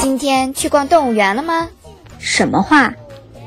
[0.00, 1.68] 今天去逛动物园了吗？
[2.18, 2.92] 什么话？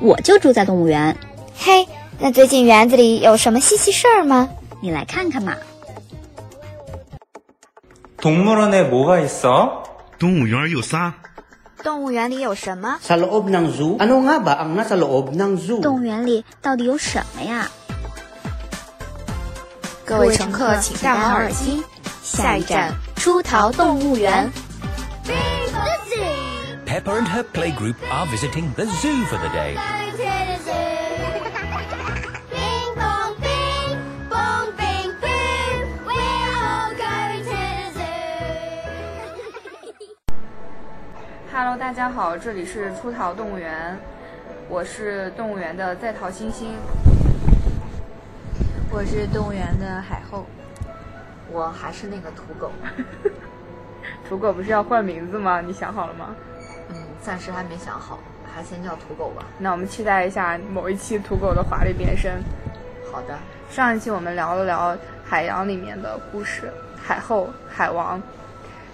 [0.02, 1.16] 我就住在动物园。
[1.56, 1.88] 嘿，
[2.20, 4.50] 那最近园子里有什么稀奇事儿吗？
[4.82, 5.56] 你来看看嘛。
[8.18, 9.84] 动物园에뭐가있어
[10.18, 11.14] 动物园有啥？
[11.84, 12.98] 动物园里有什么？
[13.06, 13.98] Sa loob ng zoo?
[14.00, 15.82] Ano nga ba ang nasa loob ng zoo?
[15.82, 17.70] 动物园里到底有什么呀？
[20.06, 21.84] 各位乘客请戴好耳机，
[22.24, 24.49] 下一站 出逃动物园。
[26.87, 29.77] Pepper and her playgroup are visiting the zoo for the day.
[41.53, 43.99] Hello，大家好，这里是出逃动物园，
[44.69, 46.77] 我是动物园的在逃星星。
[48.91, 50.47] 我是动物园的海后，
[51.51, 52.71] 我还是那个土狗。
[54.29, 55.61] 土狗不是要换名字吗？
[55.61, 56.35] 你想好了吗？
[56.91, 58.19] 嗯，暂时还没想好，
[58.55, 59.45] 还先叫土狗吧。
[59.59, 62.43] 那我们期待一下某一期土狗的华丽变身。
[63.11, 63.39] 好的。
[63.71, 68.21] 上一期我们聊了聊海洋里面的故事，海后、海王，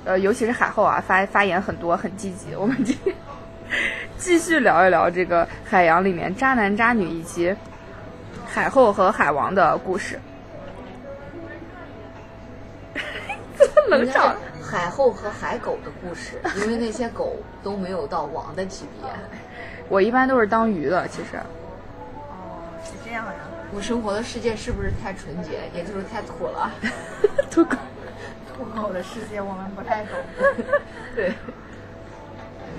[0.05, 2.55] 呃，尤其是海后啊，发发言很多，很积极。
[2.59, 3.15] 我们今天
[4.19, 7.55] 继续聊一聊这个海洋里面渣男渣女以及
[8.47, 10.19] 海后和海王的故事。
[12.95, 13.44] 怎么
[13.89, 14.37] 冷场？
[14.63, 19.11] 海后和海狗的故事， 因为那些狗都没有到王的级别。
[19.89, 21.37] 我一般都是当鱼的，其实。
[21.37, 23.35] 哦，是这样呀。
[23.75, 26.73] 我生活的世界是不是太纯洁，也就是太土了？
[27.51, 27.77] 土狗，
[28.57, 30.17] 土狗的世界我们不太懂。
[31.15, 31.33] 对。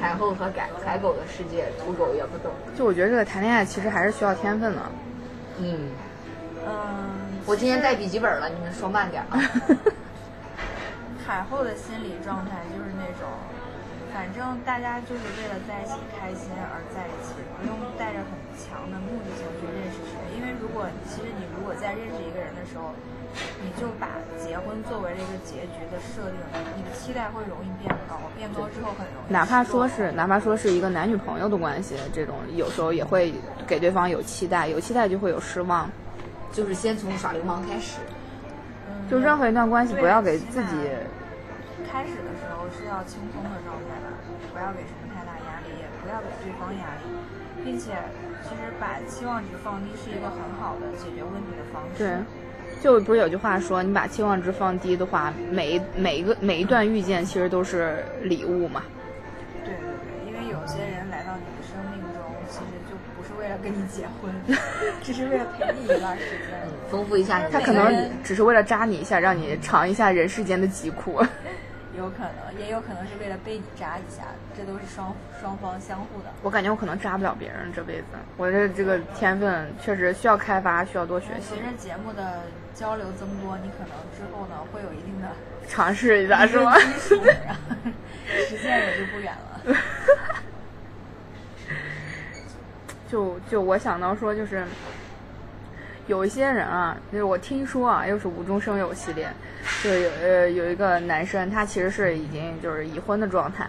[0.02, 2.52] 海后和海海狗的世界，土狗也不懂。
[2.78, 4.82] 就我觉得这个谈恋爱其实还是需要天分的。
[5.60, 5.90] 嗯。
[6.66, 6.74] 嗯。
[7.46, 9.40] 我今天带笔记本了，你们说慢点啊。
[11.26, 13.26] 海后的心理状态就是那种，
[14.14, 20.14] 反正大家就是为了在一起开心而在一起，不用带着很强的目的性去认识谁。
[20.38, 22.94] 因为如果其实你如果在认识一个人的时候，
[23.60, 26.38] 你就把结婚作为了一个结局的设定，
[26.78, 29.34] 你的期待会容易变高，变高之后很容易。
[29.34, 33.34] 哪怕说是哪怕说是一个男女朋友的关系，这种有时候也会
[33.66, 35.90] 给对方有期待，有期待就会有失望。
[36.54, 37.98] 就是先从耍流氓开始。
[39.10, 40.90] 就任何一段关系，不要给自己。
[41.96, 44.12] 开始的时候是要轻松的状态吧，
[44.52, 47.08] 不要给什么太大压力，也不要给对方压力，
[47.64, 47.96] 并且
[48.44, 52.04] 其实把期望值放低是一个很好的解决问题的方式。
[52.04, 58.84] 对，就不是有句话说，你把期望值放低的话，每每一个每一段遇见其实都是礼物嘛。
[59.64, 62.20] 对对对，因为有些人来到你的生命中，
[62.50, 64.36] 其实就不是为了跟你结婚，
[65.02, 66.60] 只是为了陪你一段时间。
[66.92, 67.50] 丰富一下你。
[67.54, 71.24] 他可能只是为了扎你一下，让你尝一下人世间的疾苦。
[71.98, 74.24] 有可能，也有可能是为了被你扎一下，
[74.56, 76.26] 这都是双双方相互的。
[76.42, 78.06] 我感觉我可能扎不了别人这辈子，
[78.38, 81.56] 我这这个天分确实需要开发，需要多学习。
[81.56, 85.28] 随着节目的交流增多，你可能之后呢会有一定的
[85.68, 86.78] 尝试一下，是吗？
[86.78, 89.62] 实现也就不远了。
[93.08, 94.66] 就就我想到说，就是
[96.08, 99.28] 有一些人啊，就是我听说啊，又是无中生有系列，
[99.84, 103.68] 就是有呃有一个男生，他其实是已经就是已婚的状态，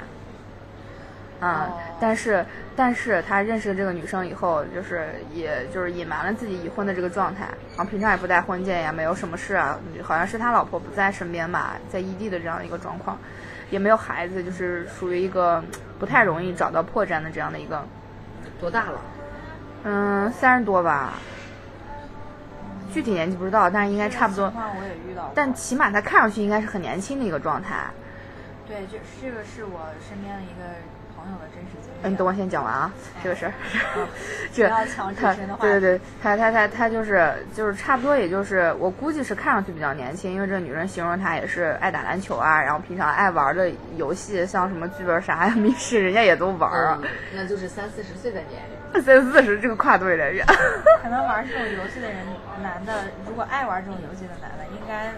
[1.41, 2.45] 啊、但是
[2.77, 13.19] 但是他认识这个女生以后，就是也就是隐瞒了自己已婚的这个状态，然后平常也不带婚戒呀，没有什么事啊，好像是他老婆不在身边吧，在异地的这样一个状况，
[13.71, 15.65] 也没有孩子，就是属于一个
[15.99, 17.83] 不太容易找到破绽的这样的一个。
[18.61, 19.01] 多大了？
[19.85, 21.15] 嗯，三十多吧。
[22.93, 24.45] 具体年纪不知道，但是应该差不多。
[24.45, 25.31] 我也遇到。
[25.35, 27.87] 但起码他看上去应该是很年轻的一个状态。
[28.67, 30.65] 对，就这个是我身边的一个
[31.17, 31.97] 朋友的真实经历。
[32.03, 32.93] 嗯，你等我先讲完啊，
[33.23, 33.53] 这个事儿。
[34.53, 34.85] 这他
[35.61, 46.99] 对对对，他他他他就是就是差不多，也就是我估计是看上去比较年轻，因为这女人形容他也是爱打篮球啊，然后平常爱玩的游戏，像什么剧本杀呀、 密室，人家也都玩啊。
[47.03, 48.76] 嗯、那就是三四十岁的年龄。
[48.95, 50.45] 三四十这个跨度有点远。
[51.03, 52.19] 可能玩这种游戏的人，
[52.63, 52.93] 男的
[53.29, 55.13] 如果爱玩这种游戏的男的，应该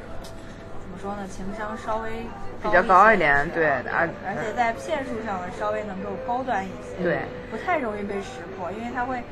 [0.81, 1.26] 怎么说呢？
[1.29, 2.26] 情商稍微
[2.62, 7.20] 比较高一点，对，而而且在骗术上呢，稍微能够高端一些，对，
[7.50, 9.23] 不太容易被识破，因为他会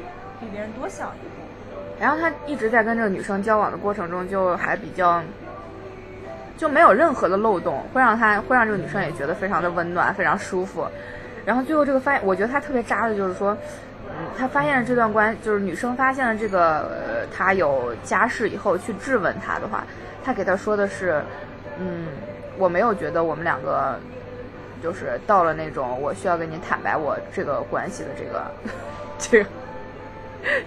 [0.41, 1.79] 比别人多想一步。
[1.99, 5.23] 然后他一直在跟这个女生交往的过程中，就还比较。
[6.59, 10.89] 就没有任何的漏洞，会让他会让这个女生也觉得非常的温暖，非常舒服。
[11.45, 13.96] 然后最后这个发现，我觉得他特别渣的就是说，嗯，
[14.39, 19.85] 他发现了这段关，就是女生发现了这个呃他有家室以后去质问他的话，
[20.25, 21.23] 他给他说的是，
[21.79, 22.07] 嗯，
[22.59, 23.99] 我没有觉得我们两个
[24.83, 28.45] 就是到了那种我需要跟你坦白我这个关系的这个
[29.19, 29.51] 这个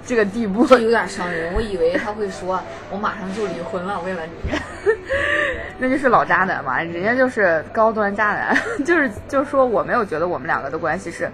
[0.05, 0.65] 这个地步。
[0.67, 1.53] 这有点伤人。
[1.53, 2.59] 我以为他会说，
[2.91, 4.51] 我马上就离婚了，为了你。
[5.77, 11.29] 那就是老渣男嘛，人家就是高端渣男， 就是就是说我没有觉得我们两个的关系是，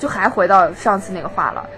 [0.00, 1.68] 就还回到上次那个话了，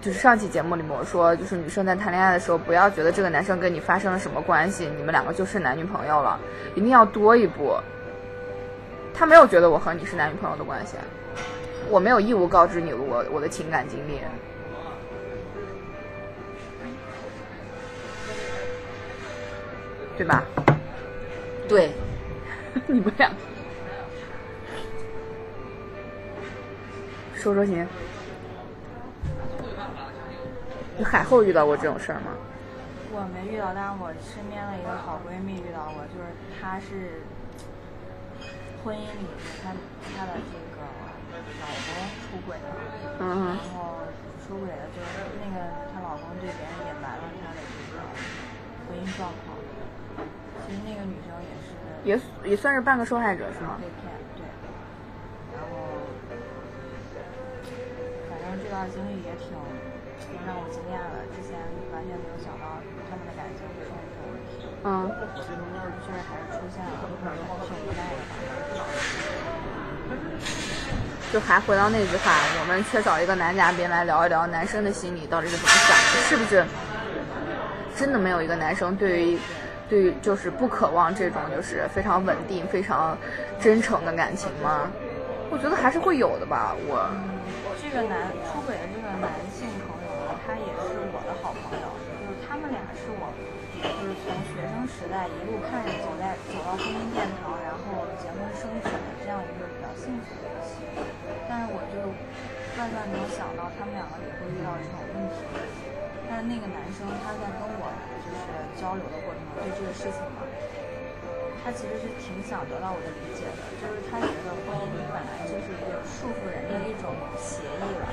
[0.00, 6.40] 就是上期节目里面我说，就是女生在谈恋爱的时候，不要觉得这个男生跟你发生了什么关系，你们两个就是男女朋友了，
[6.74, 7.76] 一定要多一步。
[9.12, 10.96] 他没有觉得我和你是男女朋友的关系，
[11.90, 14.18] 我没有义务告知你我我的情感经历，
[20.16, 20.42] 对吧？
[21.68, 21.92] 对，
[22.86, 23.30] 你们俩
[27.48, 27.86] 说说行。
[30.98, 32.36] 你海后遇到过这种事儿吗？
[33.10, 36.28] 我没遇到，但是我身边的一个好闺蜜遇到过，就是
[36.60, 37.24] 她是
[38.84, 39.24] 婚姻里
[39.64, 39.72] 她
[40.12, 40.84] 她的这个
[41.64, 41.88] 老公
[42.20, 42.68] 出轨了，
[43.20, 44.04] 嗯然后
[44.44, 45.56] 出轨了就是那个
[45.94, 48.04] 她老公对别人隐瞒了她的这个
[48.84, 49.56] 婚姻状况。
[50.66, 51.72] 其实那个女生也是
[52.44, 53.88] 也也算是半个受害者是吗被？
[54.02, 54.07] 骗，
[58.48, 59.52] 正这段经历也挺
[60.46, 61.60] 让我惊讶的，之前
[61.92, 66.88] 完全没有想到他们的感情会出现这种问题，嗯，确实还是出现了，
[67.60, 68.32] 挺无奈的吧。
[71.30, 76.64] 就还回到那句话，我们缺少一个男嘉宾来聊一聊男生的心理到底是怎么想的，是不是？
[77.94, 79.38] 真的没有一个男生对于，
[79.90, 83.18] 对于就是不渴望这种就是非常稳定、非常
[83.60, 84.88] 真诚的感情吗？
[85.50, 86.74] 我觉得还是会有的吧。
[86.86, 87.10] 我
[87.88, 91.88] 这个男出轨的这个男性朋友呢，他也是我的好朋友，
[92.20, 93.32] 就是他们俩是我，
[93.80, 100.84] 就是从学生时代一路看着走在走到婚姻殿堂，然后结婚生子的这样一个比较幸福的一期。
[101.48, 102.12] 但是我就
[102.76, 105.40] 万万没有想到他们两个也会遇到这种问题。
[106.28, 107.88] 但是那个男生他在跟我
[108.20, 110.44] 就是交流的过程中，对这个事情嘛，
[111.64, 118.08] 他其实是挺想得到我的理解的，就是他觉得婚姻本来就是一个束缚人的一种协议了，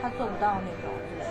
[0.00, 1.30] 他做不到那种就是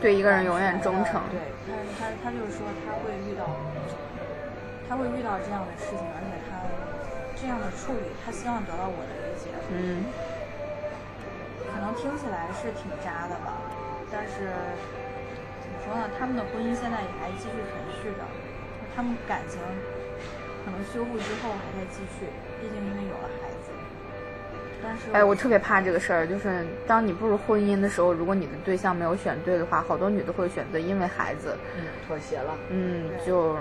[0.00, 1.22] 对一个人永远忠诚。
[1.30, 1.38] 对，
[1.70, 3.46] 但是他他就是说他会遇到，
[4.88, 6.58] 他会遇到这样的事情，而且他
[7.38, 9.54] 这样的处理，他希望得到我的理解。
[9.70, 10.02] 嗯，
[11.70, 13.62] 可能听起来是挺渣的吧，
[14.10, 14.50] 但是
[15.62, 16.10] 怎么说呢？
[16.18, 18.26] 他们的婚姻现在也还继续存续着，
[18.94, 19.58] 他们感情
[20.64, 22.26] 可能修复之后还在继续，
[22.60, 23.72] 毕竟因为有了孩子。
[24.82, 32.56] 但是哎，我特别怕这个事儿，就是当你步入婚姻的时候，如果你的对象没有选对的话，好多女的会选择因为孩子，嗯，妥协了。
[32.68, 33.56] 嗯，就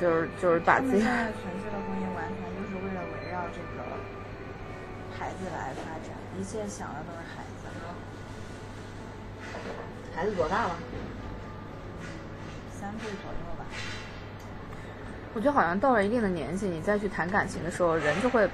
[0.00, 3.82] 就是就是把自己现在存续的婚姻完全就是为了围绕这个
[5.18, 7.66] 孩子来发展，一切想的都是孩子。
[10.14, 10.76] 孩子多大了？
[12.72, 13.57] 三岁左右吧。
[15.38, 18.50] 我觉得好像到了一定的年纪，你再去谈感情的时候，人就会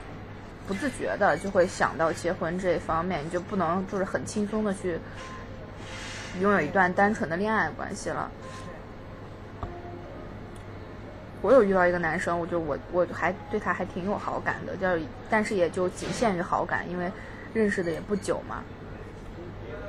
[0.69, 5.01] 不自觉的就会想到结婚这一方面，你就不能就是很轻松的去
[6.43, 8.31] 拥有一段单纯的恋爱关系了。
[11.41, 17.11] 我有遇到一个男生，我就我我还对他还挺有好感的，就但是也就仅限于好感，因为
[17.55, 18.63] 认识的也不久嘛。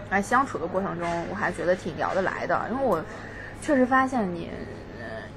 [0.10, 3.04] 哎，相处的过程中，我还觉得挺聊得来的，因为我
[3.62, 4.50] 确实发现你，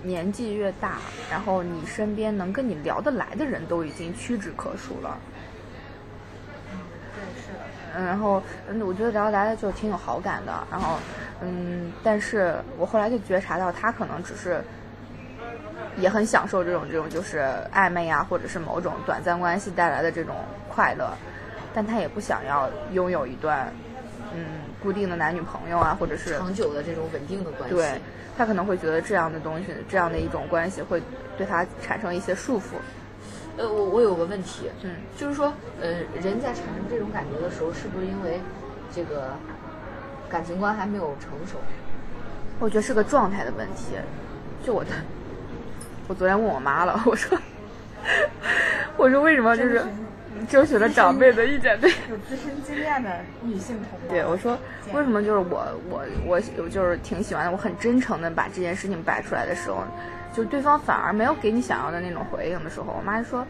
[0.02, 0.99] 年纪越大，
[1.31, 5.19] 然后你身边能跟你聊得来的人都已经屈指可数了。
[7.14, 7.59] 对，是的。
[7.97, 10.99] 嗯，然后嗯，我觉得聊得来的就挺有好感的，然后
[11.40, 14.62] 嗯，但是我后来就觉察到他可能只是
[15.97, 20.37] 也很享受这种这种就是暧昧啊，或者是某种短暂关系带来的这种
[20.69, 21.12] 快乐，
[21.75, 23.73] 但他也不想要拥有一段
[24.33, 24.45] 嗯
[24.81, 27.75] 固定的男女朋友啊，或者是长久的这种稳定的关系。
[27.75, 28.00] 对
[28.38, 31.02] 他可能会觉得这样的东西，这样的一种关系会
[31.37, 32.76] 对他产生一些束缚。
[33.57, 35.88] 呃，我我有个问题，嗯，就是说，呃，
[36.23, 38.38] 人在产生这种感觉的时候，是不是因为
[38.95, 39.33] 这个
[40.30, 41.59] 感情观还没有成熟？
[42.61, 43.97] 我觉得是个状态的问题。
[44.64, 44.90] 就我的，
[46.07, 47.37] 我昨天问我妈了，我说，
[48.97, 49.83] 我说为什么就是
[50.49, 51.78] 征询了长辈的意见？
[51.81, 54.09] 对， 有自身经验的女性同胞。
[54.09, 54.59] 对，我说
[54.93, 59.85] 为什么就是我我我我就是挺喜欢的，我很真诚的把这件事情摆出来的时候，
[60.35, 63.47] 就对方反而没有给你想要的那种回应的时候，我妈就说，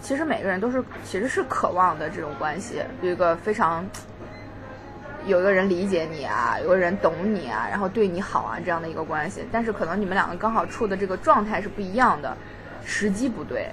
[0.00, 3.84] 其实每个人都是其实是渴望的这种关系，有一个非常
[5.24, 12.36] 有一个人理解你啊，有个人懂你啊，然后对你好啊这样的一个关系，但是可能你们两个刚好处的这个状态是不一样的，
[12.84, 13.70] 时机不对。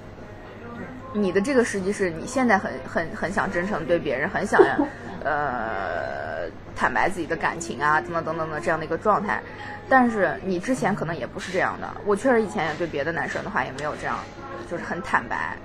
[1.14, 4.62] 你的这个时机是你现在很很很想真诚对别人，很想
[5.24, 9.42] 呃坦白自己的感情啊，等等等等的这样的一个状态。
[9.90, 14.20] 但是你之前可能也不是这样的，我确实以前也对别的男生的话也没有这样，
[14.70, 15.58] 就是很坦白。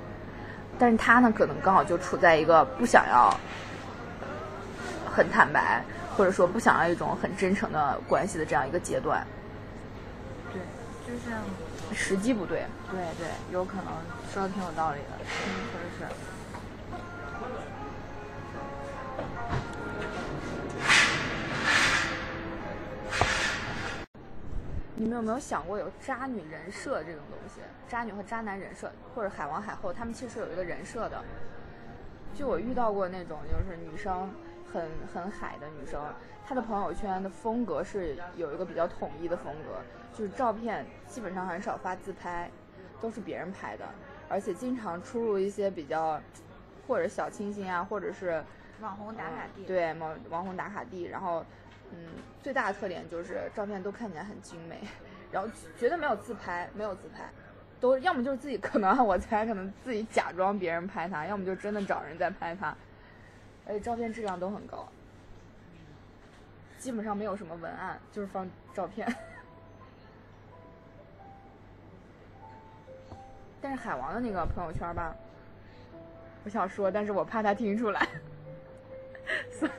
[0.79, 3.33] 但是他呢，可能刚好就处在一个不想要
[5.07, 5.83] 很坦白，
[6.17, 9.25] 或者说不想要一种很真诚的关系的这样一个阶段，
[10.53, 10.61] 对，
[11.07, 11.31] 就是
[11.93, 12.65] 时机不对。
[12.91, 13.93] 对对，有可能
[14.33, 15.35] 说的挺有道理的，确
[15.79, 16.15] 实是。
[24.97, 27.61] 你们有没有想过有渣女人设这种东西？
[27.89, 31.23] 渣女和渣男人设，或者海王海后，他们其实有一个人设的。
[32.35, 34.31] 就我遇到过那种，就是女生
[34.73, 36.01] 很很海的女生，
[36.47, 39.81] 她的朋友圈的风格是有一个比较统一的风格，
[40.15, 42.51] 就是照片基本上很少发自拍，
[43.01, 43.85] 都是别人拍的，
[44.29, 46.19] 而且经常出入一些比较
[46.87, 48.43] 或者小清新啊，或者是
[48.81, 49.65] 网红打卡地。
[49.65, 51.45] 对，网网红打卡地，然后。
[51.97, 52.09] 嗯，
[52.43, 54.81] 最大的特点就是照片都看起来很精美，
[55.31, 57.29] 然后绝对没有自拍，没有自拍，
[57.79, 62.75] 都要么就是自己可能我猜可能自己假装别人拍他，要么就真的找人在拍他，
[63.65, 64.89] 而且照片质量都很高，
[66.79, 69.07] 基本上没有什么文案，就是放照片。
[73.65, 75.17] 但是海王的那个朋友圈吧，
[76.45, 78.07] 我想说，但是我怕他听出来，
[79.51, 79.73] 算。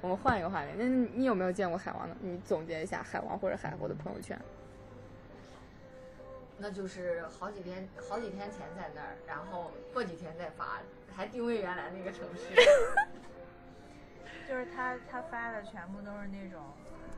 [0.00, 2.16] 我们换一个话题，那你有没有见过海王的？
[2.18, 4.40] 你总结一下海王或者海后的朋友圈。
[6.56, 10.80] 那就是好几天好几天前在那儿，然后过几天再发，
[11.14, 12.54] 还定位原来那个城市。
[14.48, 16.64] 就是他他发的全部都是那种，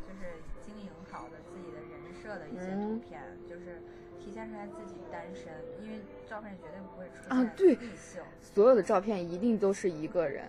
[0.04, 3.80] 就是经营好的自己的人设的一些图片，就是
[4.28, 5.46] 体现出来自己单身，
[5.82, 10.44] 因为照片绝对不会出现啊，对异性，所有的照片一定都是一个人。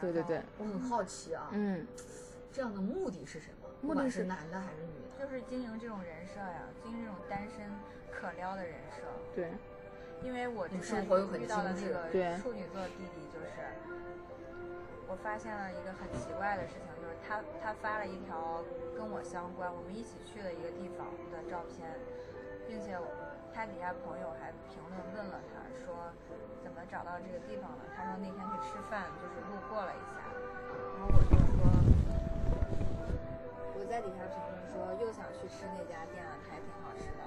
[0.00, 1.86] 对对对，我很好奇啊，嗯，
[2.50, 3.68] 这样的目的是什么？
[3.82, 5.26] 目的是男的还是女的？
[5.26, 7.70] 就是经营这种人设呀，经营这种单身
[8.10, 9.02] 可撩的人设。
[9.34, 9.50] 对，
[10.22, 13.46] 因为我之前生活又很遇到的那个处女座弟弟，就是
[15.08, 18.64] 我发现了一个很奇怪的事情，就是他他发了一条
[18.96, 21.88] 跟我相关，我们一起去的一个地方的照片，
[22.66, 22.96] 并且
[23.52, 26.12] 他底下朋友还评论问了他说。
[26.64, 27.84] 怎么找到这个地方的？
[27.94, 30.24] 他说那天去吃饭，就是路过了一下，
[30.96, 31.60] 然后我就说，
[33.76, 37.22] 我在底下评论说又想去吃那家店了，还挺好吃的。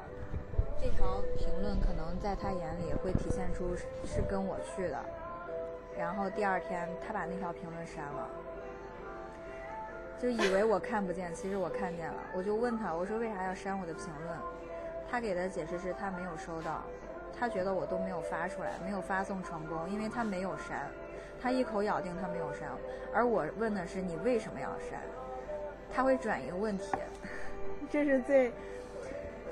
[0.82, 5.06] 这条评论可能在他眼里会体现出是跟我去的，
[5.98, 8.30] 然后第二天他把那条评论删了，
[10.20, 12.20] 就以为我看不见，其实我看见了。
[12.36, 14.38] 我就问他，我说为啥要删我的评论？
[15.10, 16.84] 他给的解释是他没有收到。
[17.40, 20.90] 他觉得我都没有发出来，没有发送成功，因为他没有删，
[21.40, 22.68] 他一口咬定他没有删，
[23.14, 25.00] 而我问的是你为什么要删，
[25.94, 26.92] 他会转一个问题，
[27.92, 28.52] 这是最，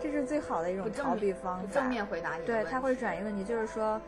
[0.02, 4.02] 这是最好的一种逃避方法，正面回答你，对他会转一个问题，就是说，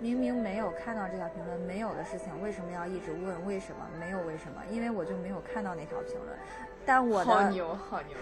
[0.00, 4.62] 明明没有看到这条评论，没有的事情为什么要一直问为什么没有为什么？
[4.70, 6.36] 因为我就没有看到那条评论，
[6.84, 8.16] 但我的好牛好牛，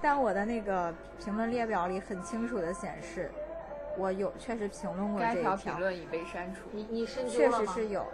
[0.00, 3.30] 但我的那个评论列表里很清楚的显示。
[3.96, 6.60] 我有确实评论过这条评论已被删除。
[6.70, 8.06] 你你深究确实是有，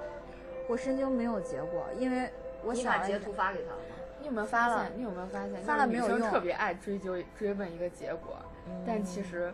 [0.66, 2.30] 我深究没有结果，因为
[2.62, 3.78] 我想把截图发给他了。
[4.18, 4.92] 你有没有发现？
[4.97, 5.62] 你有没有发现？
[5.62, 6.30] 发了没有用。
[6.30, 8.38] 特别爱追究追问一个结果，
[8.87, 9.52] 但其实，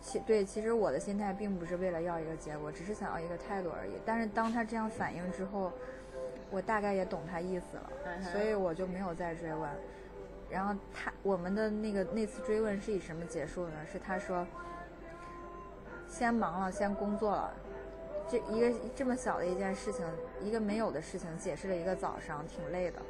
[0.00, 3.92] 其对其实我的心态并不是为了要一个结果，只是想要一个态度而已。
[4.04, 5.72] 但是当他这样反应之后，
[6.50, 7.90] 我大概也懂他意思了，
[8.32, 9.70] 所以我就没有再追问。
[10.48, 13.74] 然后他我们的那个那次追问是以什么结束呢？
[13.90, 14.46] 是他说。
[16.08, 17.54] 先忙了，先工作了，
[18.28, 20.04] 这一个这么小的一件事情，
[20.42, 23.00] 一个没有的事情，解释了一个早上，挺累的。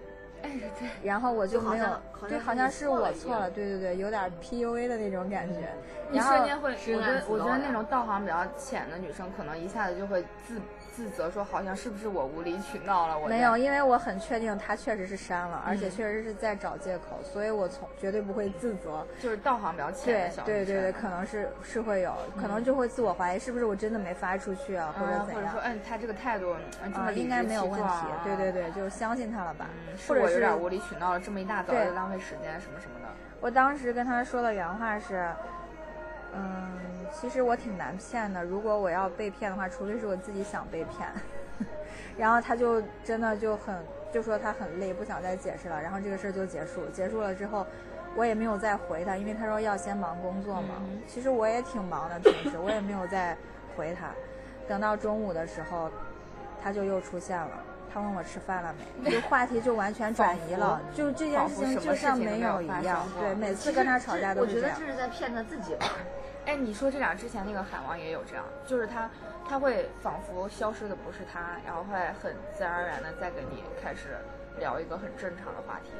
[0.42, 0.88] 哎，对。
[1.02, 1.86] 然后我就没有，
[2.28, 5.72] 对，好像是我错了，对对对，有点 PUA 的那种感觉。
[6.12, 10.60] 一瞬间会，我觉得我觉得那种道行比较浅的女生，可能一下子就会自。
[10.94, 13.18] 自责说好像是不是我无理取闹了？
[13.18, 19.06] 我没有，因为我很确定他确实是删了，而且确实是在找借口，所以我从绝对不会自责。
[19.20, 25.34] 就是道行比较浅的小对对对对，可能是是会有，可能就会自我怀疑，是不是我真的没发出去啊，或者怎样？
[25.34, 26.52] 或者说，嗯，他这个态度
[26.94, 28.06] 啊，应该没有问题。
[28.24, 29.66] 对对对，就相信他了吧？
[30.08, 33.06] 或者有点无理取闹了，这么一大早就浪费时间什么什么的。
[33.40, 35.30] 我当时跟他说的原话是，
[36.34, 36.78] 嗯，
[37.12, 41.08] 其实我挺难骗的，如果我要被骗的话，除非是我自己想被骗。
[42.16, 43.74] 然后他就真的就很
[44.12, 45.80] 就说他很累，不想再解释了。
[45.80, 46.86] 然后这个事儿就结束。
[46.92, 47.66] 结束了之后，
[48.16, 50.74] 我也没有再回他，因为他说要先忙工作嘛。
[50.80, 53.36] 嗯其实我也挺忙的，平时我也没有再
[53.76, 54.08] 回他。
[54.68, 55.90] 等到中午的时候，
[56.62, 57.50] 他就又出现了。
[57.92, 63.04] 他问我吃饭了没，就话题就完全转移了，就这件事情就像没有一样。
[63.18, 64.86] 对，每次跟他吵架都是这样我觉得。
[64.86, 65.86] 这是在骗他自己吧。
[66.50, 69.08] 哎，你说这俩之前那个海王也有这样，就是他
[69.48, 74.16] 他会仿佛消失的不是他，然后会很自然而然的再跟你开始
[74.58, 75.90] 聊一个很正常的话题。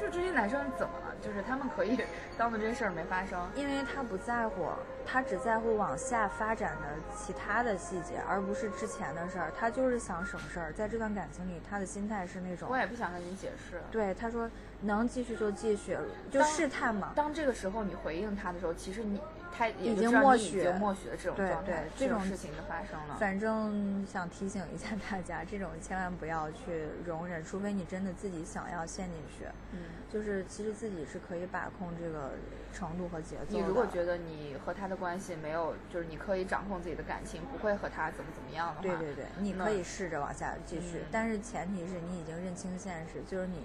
[0.00, 1.14] 就这些男生怎么了？
[1.20, 2.00] 就是他们可以
[2.38, 3.46] 当做这些事儿没发生。
[3.54, 4.66] 因为他不在乎，
[5.04, 9.52] 他只在乎往下发展的其他的细节，而不是之前的事儿。
[9.54, 13.82] 他就是想省事儿，在这段感情里，他的心态是那种我，也不想跟你解释。
[13.92, 14.50] 对他说
[14.82, 15.96] 能继续就继续，
[16.30, 17.12] 就试探嘛。
[17.14, 19.20] 当这个时候你回应他的时候，其实你
[19.52, 23.16] 他也已经默许你已经默许了这种状态，对这这种事情的发生了。
[23.18, 29.44] 反正想提醒一下大家，这种千万不要去容忍，除非你真的自己想要陷进去。
[29.72, 29.78] 嗯，
[30.10, 32.32] 就是其实自己是可以把控这个
[32.72, 33.60] 程度和节奏的。
[33.60, 43.58] 你如果觉得你和他的关系没有，就是你可以掌控自己的感情，不会和他怎么怎么样的话，对对对，你可以试着往下继续，嗯但是前提是你已经认清现实，就是你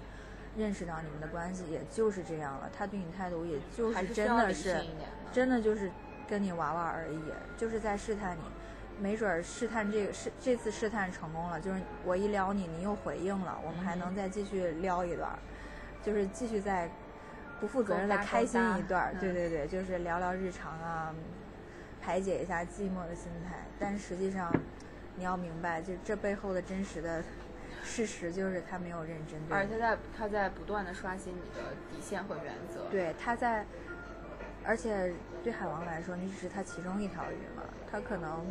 [0.57, 4.83] 认识到你们的关系也就是这样了，他对你态度也就还是真的是
[5.31, 5.91] 真的就是
[6.27, 7.21] 跟你玩玩而已，
[7.55, 8.41] 就是在试探你。
[8.99, 15.37] 没准儿试探这个试这次试探成功了，就是我一撩你，你又回应了，我们还嗯能再继续撩一段儿，
[16.03, 16.89] 就是继续再
[17.59, 19.13] 不负责任的开心一段儿。
[19.19, 21.13] 对嗯对对，就是聊聊日常啊，
[22.01, 23.67] 排解一下寂寞的心态。
[23.77, 24.51] 但实际上，
[25.15, 27.23] 你要明白，就这背后的真实的
[27.83, 29.57] 事实就是他没有认真对。
[29.57, 32.85] 而且他在他在不断的刷新你的底线和原则。
[32.89, 33.65] 对，他在，
[34.63, 37.63] 而且对海王来说，你只是他其中一条鱼嘛。
[37.89, 38.45] 他可能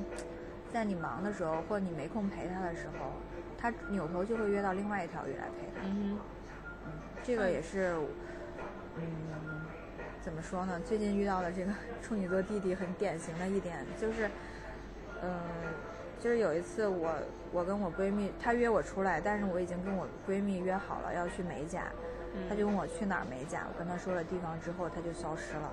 [0.73, 3.13] 在你忙的时候，或你没空陪他的时候，
[3.59, 5.87] 他扭头就会约到另外一条鱼来陪他。
[5.87, 6.19] 嗯
[7.23, 7.93] 这个也是，
[8.97, 9.05] 嗯，
[10.23, 10.81] 怎么说呢？
[10.85, 14.31] 最近遇到的这个处女座弟弟很典型的一点就是，
[15.23, 15.41] 嗯、
[16.27, 17.15] 就是有一次我
[17.53, 21.85] 我跟我闺蜜，她约我出来，但是我已经跟我闺蜜约好了要去美甲，
[22.49, 25.71] 她就问我去哪儿美甲，我跟她说了地方之后，她就消失了。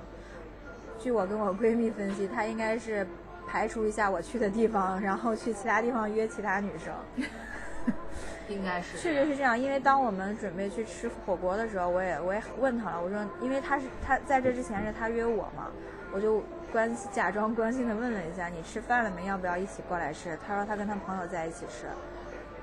[1.00, 3.04] 据我跟我闺蜜分析，她应该是
[3.48, 6.94] 排除一下我去的地方，然后去其他地方约其他女生。
[8.48, 15.72] 应该是确实是这样，因为当我们准备去吃火锅的时候，我也我也问她了，我说，因为她是她在这之前是她约我嘛，
[16.14, 19.28] 我就关假装关心的问了一下，你吃饭了没？
[19.28, 20.36] 要不要一起过来吃？
[20.46, 21.86] 他说他跟他朋友在一起吃，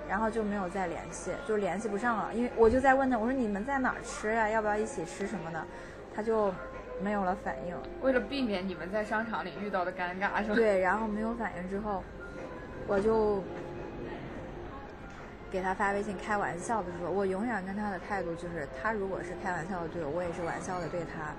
[0.08, 4.48] 然后就没有再联系，就联系不上了，因为我就在问他，我说你们在哪儿吃呀？
[4.48, 5.64] 要不要一起吃什么的？
[6.12, 6.52] 他就
[7.00, 7.76] 没有了反应。
[8.02, 10.54] 为了避免你们在商场里遇到的尴尬，是吧？
[10.56, 12.02] 对，然后没有反应之后，
[12.88, 13.40] 我就
[15.52, 21.32] 给他发微信开玩笑的说，我永远跟他的态度就是，他如果是开玩笑的对我，我也是玩笑的对他。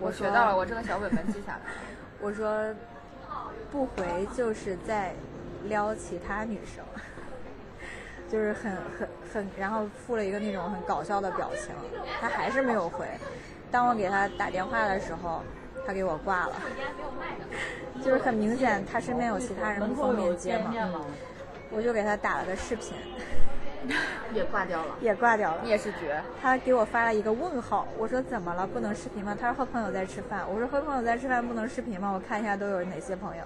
[0.00, 1.64] 我说学到了，我这个小本本记下来了。
[2.26, 2.74] 我说
[3.70, 5.12] 不回就是在
[5.66, 6.84] 撩其他女生，
[8.28, 11.72] 就是很很很，然后附了一个那种很搞笑的表情，
[12.20, 13.06] 他还是没有回。
[13.70, 15.40] 当我给他打电话的时候，
[15.86, 16.56] 他给我挂了，
[18.04, 21.04] 就是很明显他身边有其他人不方便接嘛，嗯
[21.70, 22.96] 我就给他打了个视频，
[24.34, 24.96] 也挂掉了。
[25.00, 25.70] 也挂掉了你。
[25.70, 28.66] 也是绝，他给我发了一个问号，我说怎么了？
[28.66, 29.36] 不能视频吗？
[29.38, 30.42] 他说和朋友在吃饭。
[30.50, 32.10] 我说和朋友在吃饭不能视频吗？
[32.12, 33.42] 我看一下都有哪些朋友。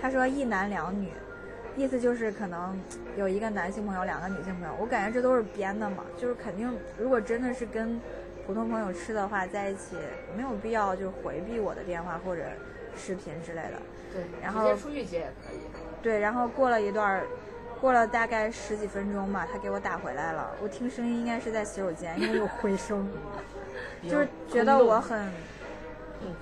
[0.00, 1.10] 他说一男两女，
[1.76, 2.78] 意思就是可能
[3.16, 4.74] 有一个男性朋友，两个女性朋友。
[4.78, 8.00] 我感觉这都是编的嘛，就是肯定如果真的是跟
[8.46, 9.96] 普通朋友吃的话，在一起
[10.36, 12.42] 没有必要就回避我的电话或者
[12.96, 13.82] 视频之类的。
[14.12, 15.58] 对，然后直接出去接也可以。
[16.02, 17.26] 对，然后过了一段儿，
[17.80, 20.50] 过了大概十几分钟吧，他给我打回来了。
[20.62, 23.08] 我听声音应该是在洗手间，因为有回声，
[24.08, 25.30] 就是觉得我很，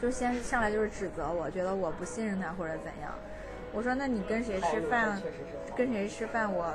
[0.01, 3.13] 就先上来就是指责我，觉得我不信任他或者怎样。
[3.73, 5.21] 我说那你跟谁吃饭，
[5.77, 6.73] 跟谁吃饭我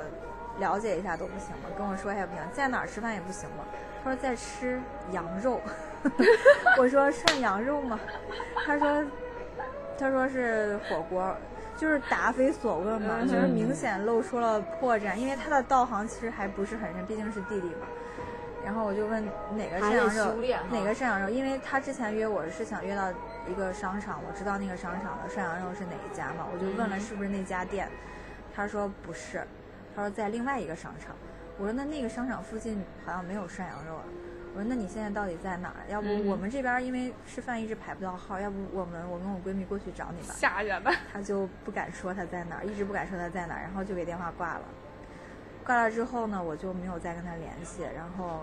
[0.58, 1.70] 了解一下都不行吗？
[1.76, 3.64] 跟我说一下不行，在哪儿吃饭也不行吗？
[4.04, 4.78] 他说在吃
[5.12, 5.60] 羊肉，
[6.78, 7.98] 我说涮羊肉吗？
[8.66, 9.04] 他说
[9.98, 11.34] 他说是火锅，
[11.80, 17.86] 就是答非所问嘛，就是明显露出了破绽，因为他的道行其实还不是很深，毕竟是弟弟嘛。
[18.62, 19.24] 然后我就问
[19.56, 20.34] 哪个涮羊肉
[20.70, 23.10] 哪个涮羊肉，因为他之前约我是想约到
[23.48, 27.88] 一个商场，我知道那个商场的涮羊肉是哪一家嘛，我就问了是不是那家店，
[28.54, 29.42] 他说不是，
[29.96, 31.16] 他说在另外一个商场。
[31.56, 34.04] 我说那那个商场附近好像没有涮羊肉啊。
[34.52, 35.86] 我说那你现在到底在哪儿？
[35.88, 40.34] 要不我们这边因为吃饭一直排不到号，要不我们我跟我闺蜜过去找你吧。
[40.36, 40.92] 吓人吧！
[41.12, 44.62] 她就不敢说她在哪儿，一直不敢说她在哪儿，然后就给电话挂了。
[45.64, 48.40] 挂了之后呢，我就没有再跟她联系，然后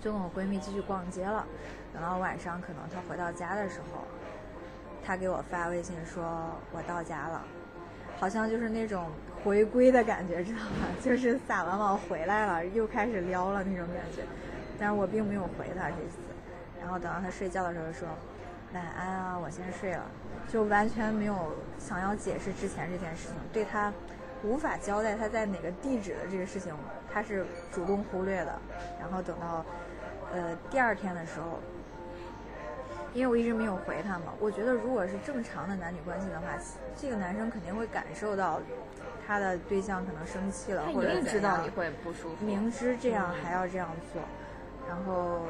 [0.00, 1.44] 就跟我闺蜜继续逛街了。
[1.92, 4.04] 等到晚上，可能她回到家的时候，
[5.04, 6.22] 她给我发微信说
[6.70, 7.44] 我到家了，
[8.18, 9.10] 好像就是那种
[9.42, 10.86] 回归的感觉，知道吗？
[11.02, 14.22] 就是撒完网回来了，又开始撩了那种感觉。
[14.78, 16.18] 但是我并没有回他这次，
[16.80, 18.08] 然后等到他睡觉的时候说
[18.74, 20.02] 晚安啊，我先睡了，
[20.48, 23.92] 就完全没有想要解释之前这件事情，对他
[24.42, 26.74] 无法交代他在哪个地址的这个事情，
[27.12, 28.58] 他是主动忽略的。
[29.00, 29.64] 然后等到
[30.32, 31.60] 呃第二天的时候。
[33.14, 36.48] 因为我一直没有回他嘛，我觉得如果是正常的男女关系的话，
[36.94, 38.60] 这个男生肯定会感受到
[39.26, 42.44] 他的对象可能生气了，他或者知道你会不舒服。
[42.44, 44.20] 明知这样还要这样做，
[44.88, 45.40] 然后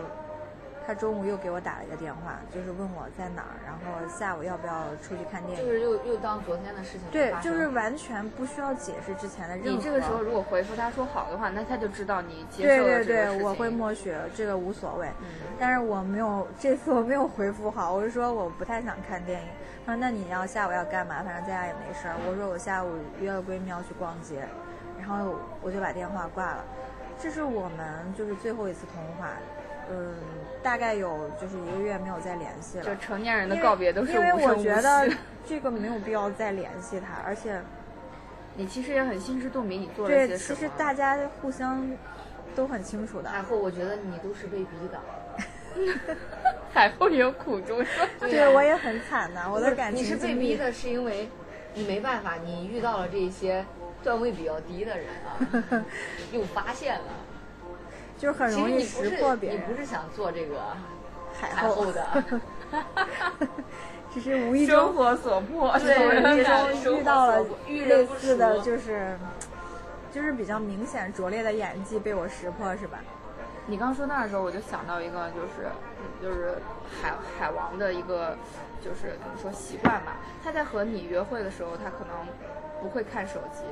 [0.87, 5.66] 他中午又给我打了一个电话，就是问我在哪儿，然后下午要不要出去看电影。
[5.66, 9.70] 就是又又当昨天的事情对就是完全不需要解释之前的任何。
[9.70, 13.42] 你这个时候如果回复他说好的话，那他就知道你接对对受了这个事对，情。
[13.44, 15.09] 我会默许，这个无所谓。
[15.20, 15.27] 嗯
[15.59, 19.49] 但是我没有这次我没有回复好，我就说我不太想看电影。
[19.85, 21.22] 他说那你要下午要干嘛？
[21.25, 22.14] 反正在家也没事儿。
[22.29, 24.46] 我说我下午约了闺蜜要去逛街，
[24.99, 26.64] 然后我就把电话挂了。
[27.22, 29.31] 这是我们就是最后一次通话，
[29.90, 30.14] 嗯，
[30.62, 32.85] 大概有就是一个月没有再联系了。
[32.85, 35.09] 就成年人的告别都是因为我觉得
[35.46, 37.61] 这个没有必要再联系他，而且
[38.55, 40.59] 你其实也很心知肚明，你做了对，些什么。
[40.59, 41.90] 其实大家互相
[42.55, 43.31] 都很清楚的。
[43.31, 45.00] 海后，我觉得你都是被逼的。
[46.72, 47.85] 海后也有苦衷，
[48.20, 51.29] 对，我也很惨呐，我的感情你是被逼的，是因为
[51.74, 53.64] 你没办法，你遇到了这些
[54.06, 55.84] 段位比较低的人啊，
[56.30, 57.04] 又发现了，
[58.16, 59.58] 就是很容易识破别人。
[59.58, 60.60] 你不是想做这个
[61.34, 62.06] 海海后的，
[64.14, 66.44] 只是无意中生中活所迫，对无意
[66.84, 69.18] 中遇到了类似的就是
[70.12, 73.00] 就是比较明显拙劣的演技被我识破是吧？
[73.66, 75.68] 你刚说那儿的时候，我就想到一个，就是
[76.22, 76.54] 就是
[77.02, 78.38] 海海王的一个，
[78.80, 80.18] 就是怎么说习惯吧。
[80.44, 82.16] 他在和你约会的时候，他可能
[82.80, 83.64] 不会看手机，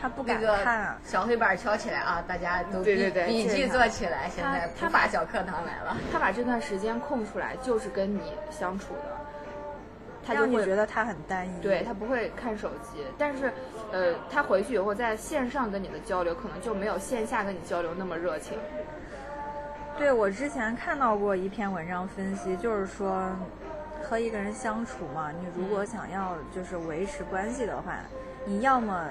[0.00, 0.98] 他不敢看啊。
[1.04, 5.96] 小黑板敲起来啊，大家都笔对对对笔记做起来，现在他普法小课堂来了。
[6.12, 9.16] 他把这段时间空出来，就是跟你相处的，
[10.26, 11.60] 他就会觉得他很单一。
[11.60, 13.52] 对他不会看手机，但是，
[13.92, 18.56] 呃，他回去以后在线上跟你的交流，可能就没有线下跟你交流那么热情。
[19.98, 23.30] 对我之前看到过一篇文章分析，就是说
[24.02, 27.98] 和一个人相处嘛，你如果想要就是维持关系的话，
[28.46, 29.04] 你要么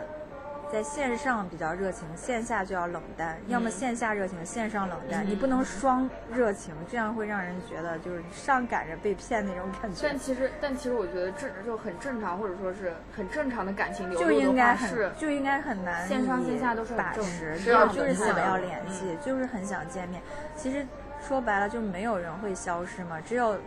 [0.71, 5.25] 在线上比较热情，线下就要冷淡；要么线下热情，线上冷淡。
[5.27, 10.17] 你不能双热情，这样会让人觉得就是上赶着被骗那种感觉但。
[10.17, 20.21] 其实，但其实我觉得这就很正常，或者说是很正常的感情流就露就应该是很就应该很难以线上线下都是把持，对就是想要联系，就是很想见面。
[20.55, 20.85] 其实
[21.27, 23.57] 说白了，就没有人会消失嘛，只有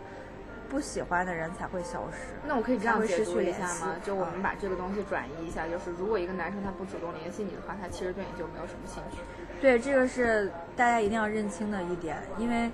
[0.73, 2.33] 不喜欢的人才会消失。
[2.47, 3.95] 那我可以这样解读一下吗？
[4.03, 9.19] 就我们嗯把这个东西转移一下，就是如果一个男生他不主动联系你的话，他其实对你就没有什么兴趣。
[9.61, 12.71] 对，这个是大家一定要认清的一点，因为，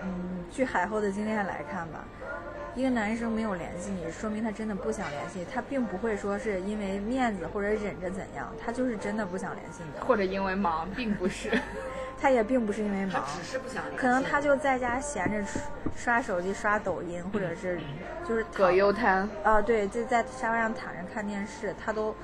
[0.00, 2.04] 嗯，据海后的经验来看吧，
[2.74, 11.50] 一个男生没有联系你，说明他真的不想联系你，他并不会说是因为面子或者忍着怎样，他就是真的不想联系你，或者因为忙，并不是。
[12.20, 15.62] 他也并不是因为忙，只是不想联系可能他就在家闲着刷
[15.94, 17.78] 刷手机、刷抖音，或者是
[18.26, 22.14] 就是葛优瘫，啊，对，就在沙发上躺着看电视，他都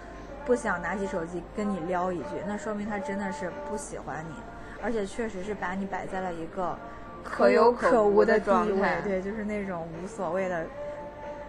[0.46, 4.34] 不想拿起手机跟你撩一句，那说明他真的是不喜欢你，
[4.82, 6.78] 而且确实是把你摆在了一个
[7.24, 10.66] 可有有可无的状态，对，就是那种无所谓的，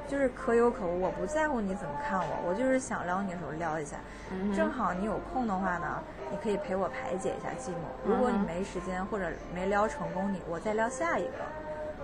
[0.08, 3.98] 就是可有可无，我不在乎你怎么看我，我就是想撩你的时候撩一下，
[4.32, 4.54] 嗯。
[4.54, 11.32] 正好你有空的话呢，你可以陪我排解一下寂寞，如果你没时间或者没撩成功你，我再撩下一个。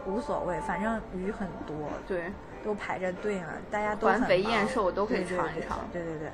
[0.05, 1.75] 无所谓，反正鱼很多，
[2.07, 2.31] 对，
[2.63, 6.29] 都排着队呢，大家都环肥很忙燕瘦都可以尝一尝对对对，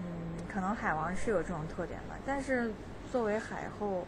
[0.00, 2.72] 嗯，可能海王是有这种特点吧，但是
[3.12, 4.04] 作为海后，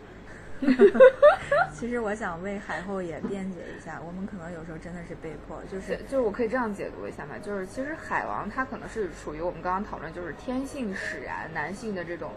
[1.73, 12.31] 其实我想为海后也辩解一下，我们可能有时候真的是被迫，就是就是我可以这样解读一下嘛，就是其实海王他可能是属于我们刚刚讨论，就是天性使然，男性的这种。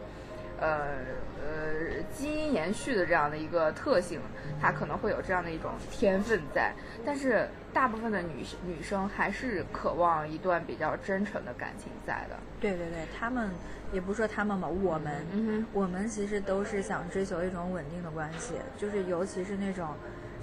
[0.59, 0.97] 呃
[1.41, 4.19] 呃，基因延续的这样的一个特性，
[4.61, 6.73] 她可能会有这样的一种天分在，
[7.05, 12.37] 但是大部分的女女生还是渴望一段比较真诚的感情在的。
[12.59, 13.49] 对对对，他们
[13.91, 19.87] 也不说他们吧，我们，嗯我们其实都是想追求一种稳定的关系，就是尤其是那种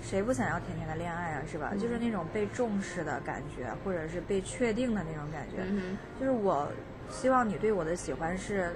[0.02, 1.72] 谁不想要甜甜的恋爱啊，是吧？
[1.78, 5.58] 就是那种被重视的感觉，或者是被确定的那种感觉。
[5.68, 6.66] 嗯就是我
[7.10, 8.72] 希望你对我的喜欢是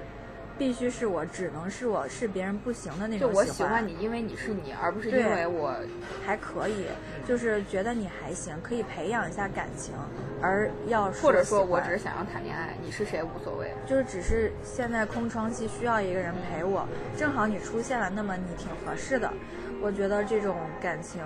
[0.60, 5.74] 必须是我，只能是我，是别人不行的那种喜我喜欢你，因为你是你，而不是因为我
[6.26, 6.84] 还可以，
[7.26, 9.94] 就是觉得你还行，可以培养一下感情，
[10.42, 13.72] 而要或者说我只是想要谈恋爱，你是谁无所谓。
[13.86, 19.32] 就是只是现在空窗期需要一个人陪我，正好你出现了，那么你挺合适的。
[19.80, 21.22] 我觉得这种感情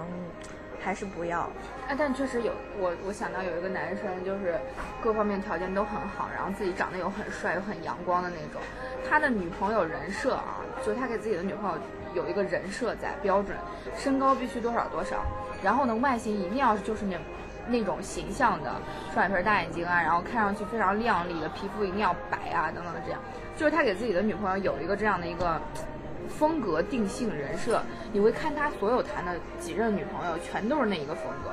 [0.85, 1.49] 还是不要。
[1.89, 4.55] 哎，但确实有我，我想到有一个男生，就是
[5.03, 8.61] 各方面条件都很好，然后自己长得又很帅又很阳光的那种。
[9.09, 11.79] 他的女朋友人设啊，就他给自己的女朋友
[12.15, 13.57] 有一个人设在标准，
[13.97, 15.25] 身高必须多少多少，
[15.63, 17.17] 然后呢外形一定要就是那
[17.67, 18.71] 那种形象的，
[19.13, 23.21] 双眼皮大眼睛啊，然后看上去非常靓丽的皮肤一定要白啊等等的这样，
[23.57, 25.61] 就是他给自己的女朋友有一个这样的一个。
[26.29, 27.81] 风格定性人设，
[28.13, 31.51] 你会看他所有谈的几任女朋友，全都是那一个风格。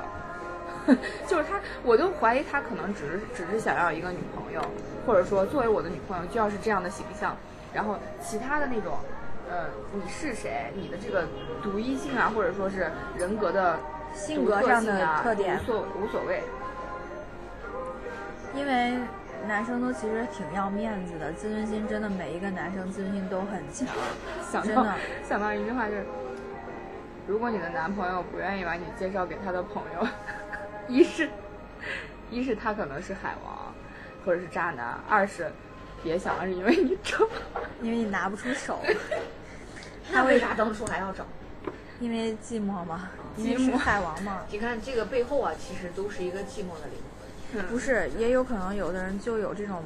[1.28, 4.60] 就是他，我都怀疑他可能只是只是想要一个女朋友，
[5.06, 7.36] 或者说作为我的女朋友就要是这样的形象，
[7.72, 8.98] 然后其他的那种，
[9.48, 11.24] 呃，你是谁，你的这个
[11.62, 13.78] 独一性啊，或者说是人格的
[14.12, 16.42] 性格上的特点无所无所谓。
[18.54, 18.98] 因为
[19.46, 23.86] 男生都其实挺要面子的，自尊心真的每一个男生自尊心都很强，
[24.50, 24.94] 想到真的。
[25.28, 26.06] 想到一句话就是，
[27.26, 30.06] 如果你的男朋友不愿意把你介绍给他的朋友，
[30.88, 31.28] 一是，
[32.30, 33.74] 一是他可能是海王，
[34.24, 35.50] 或者是渣男；二是，
[36.02, 37.28] 别想了，是因为你丑，
[37.82, 38.78] 因为你拿不出手，
[40.12, 41.26] 他为啥当初还要找？
[42.00, 44.40] 因为寂寞嘛，因为寂寞是海王嘛。
[44.50, 47.21] 你看这个背后啊，其实都是一个寂寞的灵魂。
[47.68, 49.82] 不是，也有可能有的人就有这种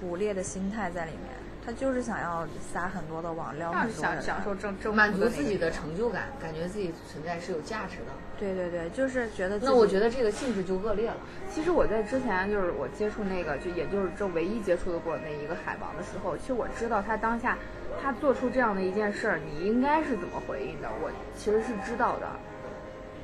[0.00, 1.30] 捕猎的心态在里面，
[1.64, 4.22] 他就是想要撒很多的网，撩那很多的人。
[4.22, 8.12] 享享受正正满足自己的成就感，感觉自己存在是有价值的。
[8.38, 9.58] 对对对，就是觉得。
[9.60, 11.16] 那我觉得这个性质就恶劣了。
[11.54, 17.56] 其实我在之前就是我接触那个，就也就是这唯一接触的过那一个海王的时候，其实我知道他当下
[18.02, 22.26] 他做出这样的一件事儿，你应该是怎么回应的，我其实是知道的。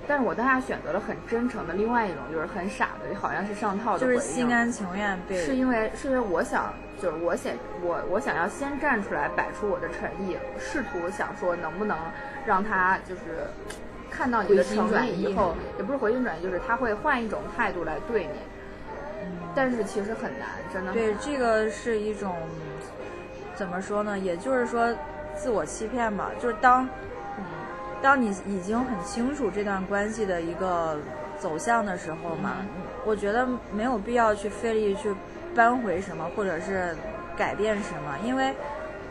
[0.09, 4.01] 但是我当下选择了很真诚的，另外一种就是很傻的，好像是上套的。
[4.01, 5.37] 就是心甘情愿被。
[5.37, 11.97] 是因为是因为我想，就是我想我我想要先站出来，摆出我的诚意，试图想说能不能
[12.47, 13.47] 让他就是
[14.11, 18.33] 看到你的诚意意以后，也不是回心转意，就是他会换一种态度来对你。
[19.55, 22.37] 但是其实很难，真的对，这个是一种
[23.55, 24.17] 怎么说呢？
[24.19, 24.95] 也就是说，
[25.35, 26.31] 自我欺骗吧。
[26.41, 26.89] 就是当，嗯，
[28.03, 30.97] 当你已经很清楚这段关系的一个
[31.39, 32.67] 走向的时候嘛，嗯
[33.05, 35.15] 我觉得没有必要去费力去
[35.55, 36.95] 扳回什么，或者是
[37.37, 38.55] 改变什么，因为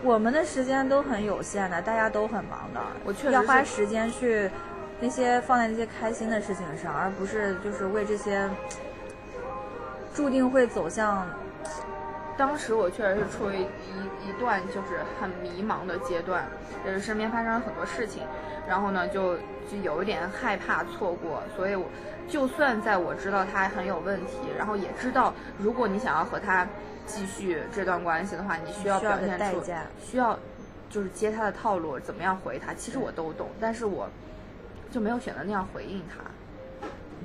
[0.04, 4.50] 我们的时间都很有限的，大家都很忙的，我确实要花时间去
[5.00, 8.47] 那些放在那些开心的事情上，而不是就是为这些
[10.13, 11.28] 注定会走向。
[12.38, 16.45] 当时我确实是处于一一段就是很迷茫的阶段，
[16.86, 18.21] 就是身边发生了很多事情，
[18.67, 19.36] 然后呢就
[19.69, 21.86] 就有一点害怕错过，所以我
[22.27, 26.67] 就算在我知道他很有问题，然后也知道如果你想要和他
[27.06, 30.38] 继续这段关系的话，你需要表现出代价需要
[30.89, 34.10] 就是接他的套路，怎么样回他，其实我都懂，但是我
[34.91, 36.23] 就没有选择那样回应他。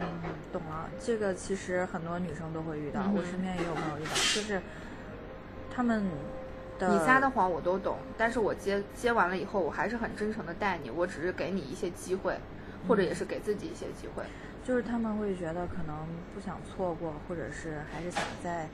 [0.01, 0.07] 嗯，
[0.53, 0.89] 懂了。
[1.01, 4.61] 这个其实很多女生都会遇到，嗯我身边也有朋友遇到，就是
[5.75, 6.03] 他们
[6.89, 12.37] 的你撒的谎我都懂，但是我接接完了以后，我还是很真诚的待你，我只是给你一些机会，
[12.89, 14.25] 或者也是给自己一些机会。
[14.65, 15.97] 就是他们会觉得可能
[16.35, 18.69] 不想错过，或者是还是想再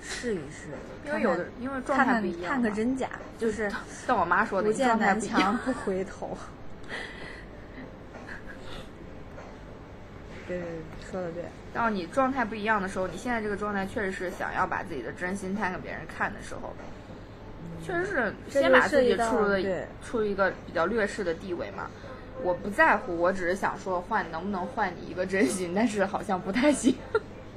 [0.00, 0.68] 试一试，
[1.04, 3.70] 因为有的因为状态不一样嘛看个真假，就是
[4.06, 6.36] 像我妈说的，不见南墙不回头。
[10.46, 11.44] 对对对，说的对。
[11.72, 16.72] 到你状态不一样的时候，你现在这个状态确实是想要把自己的真心摊给别人看的时候，
[17.82, 21.90] 确实是先把自己处入的对处于一个比较劣势的地位嘛。
[22.42, 26.94] 我不在乎，我只是想说换能不能换你一个真心，但是好像不太行。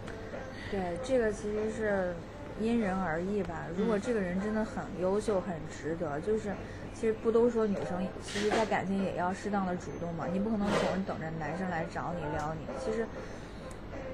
[0.70, 2.14] 对，这个其实是
[2.60, 3.66] 因人而异吧。
[3.76, 6.52] 如嗯果这个人真的很优秀、很值得，就是
[6.94, 10.26] 其实不都说女生其实，在感情也要适当的主动嘛。
[10.32, 12.68] 你不可能总是等着男生来找你撩你。
[12.84, 13.08] 其实，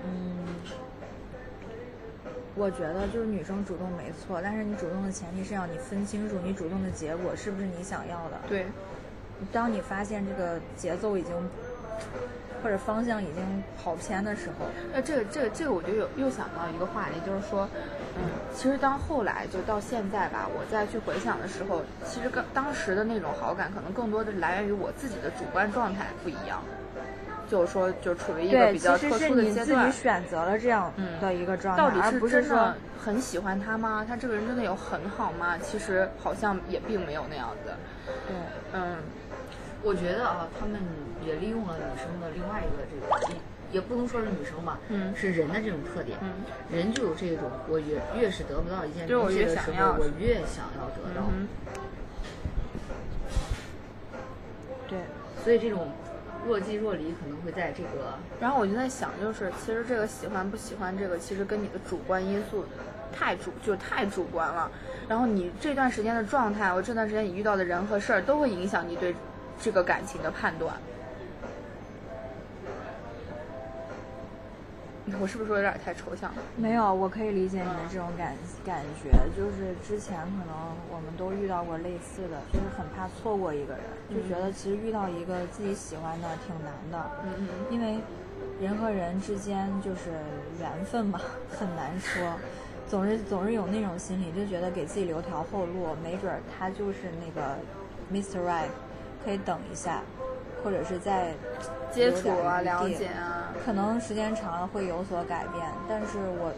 [0.05, 0.45] 嗯，
[2.55, 8.37] 我觉得就是女生主动没错，但是你主动的前提是要你分清楚你主动的结果是不是你想要的。
[8.47, 8.65] 对，
[9.51, 11.33] 当你发现这个节奏已经
[12.61, 17.67] 或者方向已经跑偏的时候，那这个这个这个我就有又想到一个话题，就是说，
[18.17, 26.61] 嗯，其实当后来就到现在吧，我再去回想的时候，其实刚当时的那种好感，可能更多的来源于我自己的主观状态不一样。
[27.51, 29.91] 就是说就处于一个，比较特其实是殊的你自己。
[29.91, 34.05] 选择了这样的一个状态，到底而不是说很喜欢他吗？
[34.07, 35.57] 他这个人真的有很好吗？
[35.57, 37.73] 其实好像也并没有那样子。
[38.25, 38.35] 对，
[38.71, 38.95] 嗯，
[39.83, 40.79] 我觉得啊，他们
[41.25, 43.35] 也利用了女生的另外一个这个，也
[43.73, 46.31] 也不能说是女生吧，嗯是人的这种特点，嗯，
[46.71, 51.49] 人就有这种，我越越是得不到一件对我越东西的时候，想要我越想要得到，嗯
[54.87, 54.99] 对，
[55.43, 55.89] 所以这种
[56.47, 62.65] 若即若离可能会在这个然后我就在想，就是其实这个喜欢不喜欢这个，其实跟你的主观因素
[63.13, 64.69] 太主就太主观了。
[65.07, 69.13] 然后你这段时间的状态，我这段时间你遇到的人和事儿，都会影响你对
[69.61, 70.73] 这个感情的判断。
[75.19, 76.41] 我是不是说有点太抽象了？
[76.55, 78.35] 没有，我可以理解你的这种感
[78.65, 80.55] 感觉，就是之前可能
[80.93, 87.99] 我们都遇到过类似的，就是很怕错过一个人，就觉得其实遇到一个自己喜欢的挺难的，嗯因为
[88.59, 90.11] 人和人之间就是
[90.59, 92.33] 缘分嘛，很难说，
[92.87, 97.57] 总是总是有那种心理，就觉得给自己留条后路，没准儿他就是那个
[98.13, 98.39] Mr.
[98.47, 98.69] Right，
[99.25, 100.03] 可以等一下，
[100.63, 101.33] 或者是再
[101.91, 106.51] 接触啊，了解啊，可能时间长了会有所改变，但是我，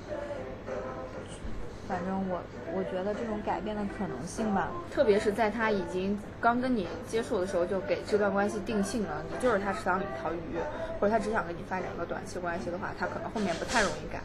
[1.88, 2.42] 反正我
[2.74, 10.58] 我觉得这种改变的可能性吧，特别是在他已经刚跟你接触的时候，就给这段关系定性了，你就是他池塘里一条鱼，
[11.00, 14.22] 或者他只想跟你发展个短期关系的话，他可能后面不太容易改。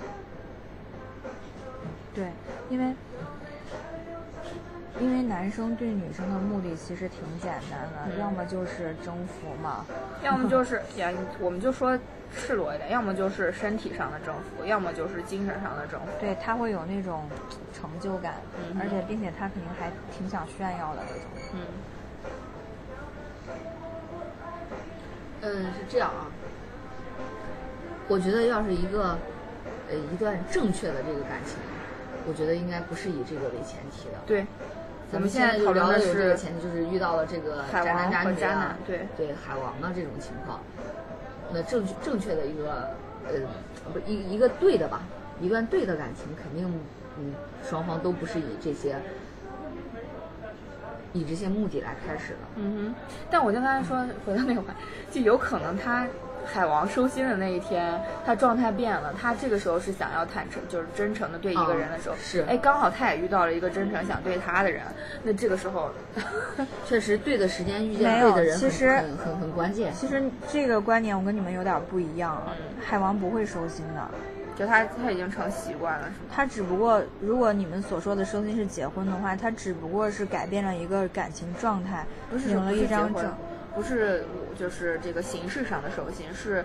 [2.14, 2.27] 对，
[2.68, 2.94] 因为
[5.00, 9.84] 因为男生对女生的目的其实挺简单的，嗯要么就是征服嘛，
[10.24, 11.96] 要么就是呀，我们就说
[12.37, 16.06] 赤裸一点，要么就是身体上的征服，要么就是精神上的征服。
[16.20, 17.24] 对他会有那种
[17.72, 21.24] 成就感，嗯而且并且他肯定还挺想炫耀的那种。
[21.54, 21.61] 嗯
[25.40, 26.26] 嗯，是这样啊。
[28.08, 29.16] 我觉得要是一个，
[29.88, 31.56] 呃，一段正确的这个感情，
[32.26, 34.14] 我觉得应该不是以这个为前提的。
[34.26, 34.46] 对，
[35.11, 40.61] 咱们现在就聊的是有这个前提，就是遇到了这个渣男渣渣女啊男对对海王的这种情况，
[41.53, 42.90] 那正确正确的一个
[43.27, 45.01] 呃，不一一个对的吧，
[45.40, 46.71] 一段对的感情，肯定
[47.18, 47.35] 嗯
[47.66, 48.97] 双方都不是以这些
[51.14, 52.38] 以这些目的来开始的。
[52.57, 54.75] 嗯哼，但我就刚才说回到那个话，
[55.11, 56.07] 就有可能他
[56.50, 64.82] 海王收心的那一天，他状态变了，他这个时候是想要坦诚，就是真诚的对一个人的时候，嗯是哎，刚好他也遇到了一个真诚想对他的人，
[65.22, 65.90] 那这个时候，
[66.87, 69.92] 确实对的时间遇见对的人很其实很很很关键。
[69.92, 74.08] 其实这个观点我跟你们有点不一样啊，海王不会收心的。
[74.56, 76.16] 就他他已经成习惯了，是吗？
[76.34, 83.32] 他只不过，如果你们所说的收心是结婚的话，他只不过是改变了一个感情状态，不是领了一张证，
[83.74, 84.24] 不是
[84.59, 86.64] 就是这个形式上的收心，是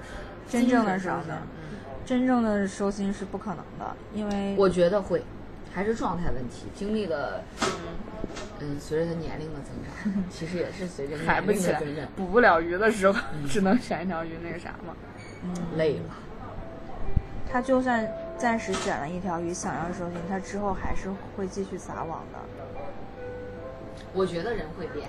[0.49, 1.35] 真正的上收心的。
[1.35, 1.69] 嗯
[2.05, 5.23] 真正的收心是不可能的，因为我觉得会，
[5.73, 6.65] 还是状态问题。
[6.75, 7.41] 经历了，
[8.59, 9.71] 嗯，随着他年龄的增
[10.13, 14.93] 长， 其实也是随着年抬不起来龄的增长，，捕不了鱼的时候，嗯只能选一条鱼那个啥嘛。
[15.77, 16.13] 累了。
[17.49, 18.05] 他就算
[18.37, 22.39] 暂时选了一条鱼想要收心，他之后还是会继续撒网的。
[24.13, 25.07] 我觉得人会变，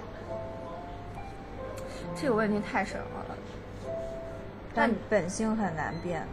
[2.14, 3.36] 这个问题太深奥了。
[4.74, 6.26] 但本性很难变。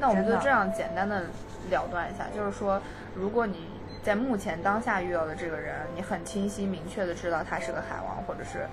[0.00, 1.22] 那我们就这样简单的
[1.70, 2.80] 了断一下，就是说，
[3.14, 3.68] 如果你
[4.02, 8.66] 在目前当下遇到的这个人，你很清晰明确的知道他是个海王或者是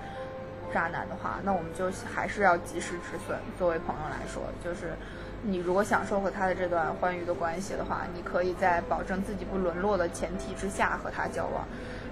[0.74, 3.38] 渣男的话，那我们就还是要及时止损。
[3.56, 4.94] 作为朋友来说，就是
[5.42, 11.64] 你如果享受和他的这段欢愉的关系的话，你可以在保证自己不沦落的前提之下和他交往。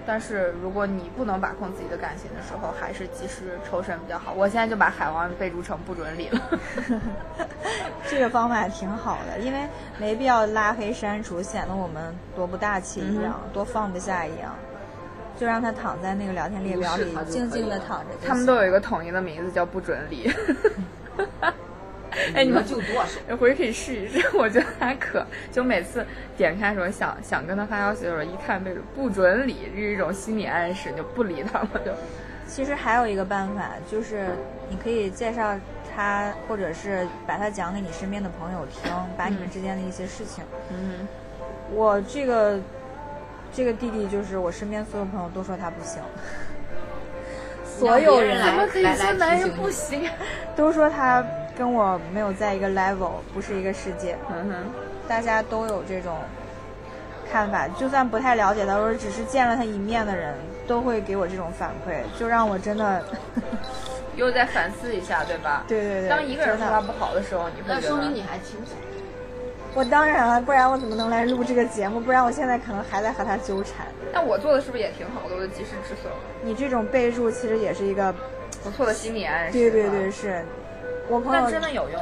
[0.05, 4.33] 但是如果你不能把控自己的感情的时候，还是及时抽身比较好。
[4.33, 6.41] 我现在就把海王备注成不准理了。
[8.09, 14.55] 这个方法挺好的，因为没必要拉黑删除，显得我们多不大气一样，多放不下一样。
[15.37, 18.07] 就让他躺在那个聊天列表里静静的躺着。
[18.27, 20.31] 他们都有一个统一的名字，叫不准理。
[22.35, 23.19] 哎，你们就剁手。
[23.37, 25.25] 回去可以试一试，我觉得还可。
[25.51, 26.05] 就每次
[26.37, 31.69] 点开的时候想想跟他发消息的时候，一看备注不准理，这是一种心理暗示，就不理他了。
[31.85, 31.91] 就
[32.47, 34.27] 其实还有一个办法，就是
[34.69, 35.57] 你可以介绍
[35.95, 40.43] 他，或者是把他讲给你身边的朋友听，把你们之间的一些事情。
[40.69, 41.07] 嗯
[41.73, 42.59] 我这个
[43.53, 46.01] 这个弟弟，就是我身边所有朋友都说他不行，
[47.65, 50.09] 所有人来怎么可以说男人不行？
[50.53, 51.25] 都说他
[51.61, 54.17] 跟我没有在一个 level，不是一个世界。
[54.31, 54.55] 嗯哼，
[55.07, 56.17] 大家都有这种
[57.31, 60.33] 看法，就算不太了解他，或者只是见了他一面的人，
[60.65, 63.03] 都会给我这种反馈，就让我真的
[64.17, 65.63] 又再反思一下，对吧？
[65.67, 68.75] 对对对当一个人说他不好的时候，你会那说明你还清醒。
[69.75, 71.99] 我当然了，不然我怎么能来录这个节目？
[71.99, 73.85] 不然我现在可能还在和他纠缠。
[74.11, 75.35] 那我做的是不是也挺好的？
[75.35, 78.11] 我就及时止损了，你这种备注其实也是一个，
[78.63, 79.53] 不错的心理暗示。
[79.53, 80.43] 对对对，，是
[81.11, 82.01] 我朋友真的有用。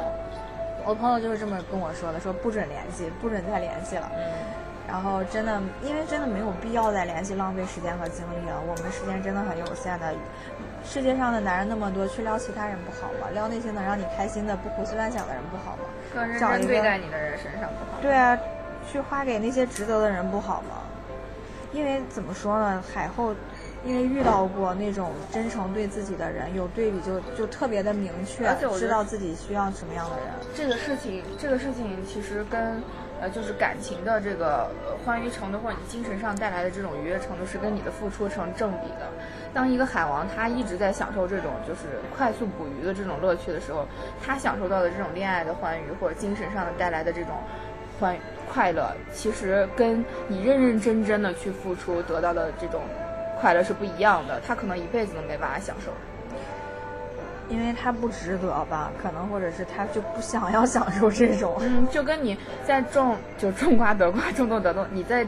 [0.86, 4.08] 我朋友就是这么跟我说的，说不准联系，不准再联系了。
[4.14, 4.22] 嗯，
[4.86, 8.60] 然后真的，因为真的没有必要再联系，浪费时间和精力了。
[8.62, 10.14] 我们时间真的很有限的，
[10.84, 13.26] 世界上的男人那么多，去撩其他人不好吗？
[13.34, 15.84] 撩那些能让你开心的、不胡思乱想的人不好吗？
[16.14, 18.00] 更认找一个真对待你的人身上不好。
[18.00, 18.38] 对啊，
[18.90, 20.86] 去花给那些值得的人不好吗？
[21.72, 23.34] 因为怎么说呢，海后
[23.84, 30.26] 因为遇到过那种真诚对自己的人，有对比就就特别的明确而且我，知道自己需要什么样的人。
[30.54, 32.82] 这个事情，这个事情其实跟
[33.22, 39.08] 呃就是感情的这个呃欢愉程度，或者你精神上带来的这种愉悦程度，是跟你的付出成正比的。
[39.54, 41.80] 当一个海王他一直在享受这种就是
[42.16, 43.86] 快速捕鱼的这种乐趣的时候，
[44.22, 47.32] 他享受到的这种恋爱的欢愉，或者精神上的带来的这种
[47.98, 48.14] 欢
[48.52, 52.82] 快乐，其实跟你认认真真的去付出得到的这种
[53.40, 54.40] 快乐是不一样的。
[54.46, 55.90] 他可能一辈子都没办法享受。
[57.48, 61.56] 因为他不值得吧，可能或者是他就不想要享受这种。
[61.60, 65.26] 嗯，就跟你在种就种瓜得瓜，种豆得豆，你在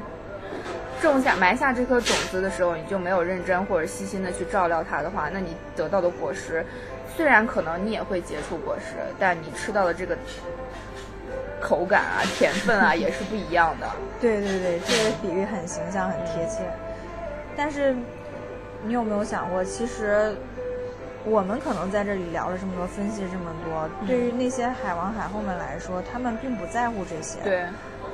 [1.00, 6.64] 种下埋下这颗种子的时候，你就没有认真或者细心的去照料它的话，那你得到的果实，
[7.16, 10.16] 虽然可能你也会结出果实，但你吃到的这个
[11.60, 13.88] 口感啊、甜分啊也是不一样的。
[14.20, 16.62] 对对对，这个比喻很形象，很贴切。
[17.56, 17.94] 但是，
[18.84, 20.34] 你有没有想过，其实
[21.24, 27.40] 我们可能在这里聊了这么多，分析这么多，对于那些海王海后们来说，他们并不在乎这些。
[27.44, 27.64] 对，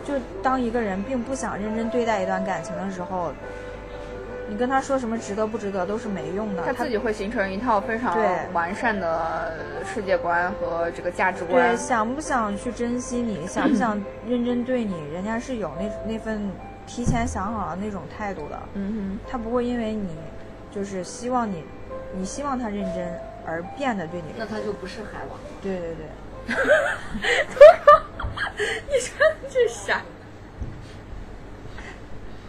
[0.04, 3.32] 就当一个人并不想认真对待一段感情的时候，
[4.48, 6.62] 你跟他说什么值得不值得都是没用的。
[6.64, 11.76] 他自己会形成一套非常对完善的世界观和这个价值观对，。
[11.76, 16.50] 想不想去珍惜你，想不想认真对你，人家是有那那份
[16.88, 18.58] 提前想好了那种态度的。
[18.74, 20.16] 嗯哼他不会因为你
[20.74, 21.62] 就是希望你，
[22.14, 24.32] 你希望他认真而变得对你。
[24.36, 25.38] 那他就不是海王。
[25.62, 26.06] 对对对，
[28.88, 29.14] 你说
[29.48, 30.02] 这啥？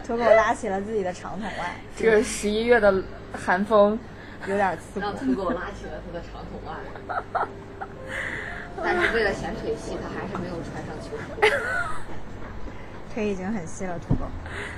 [0.07, 1.65] 土狗拉起了自己的长筒袜，
[1.95, 3.99] 这个十一月的寒风
[4.47, 5.25] 有点刺让骨。
[5.25, 6.79] 土狗拉起了他的长筒袜，
[8.81, 11.41] 但是为了显腿细，他还是没有穿上秋裤。
[13.19, 14.21] 腿已经很细了，土狗，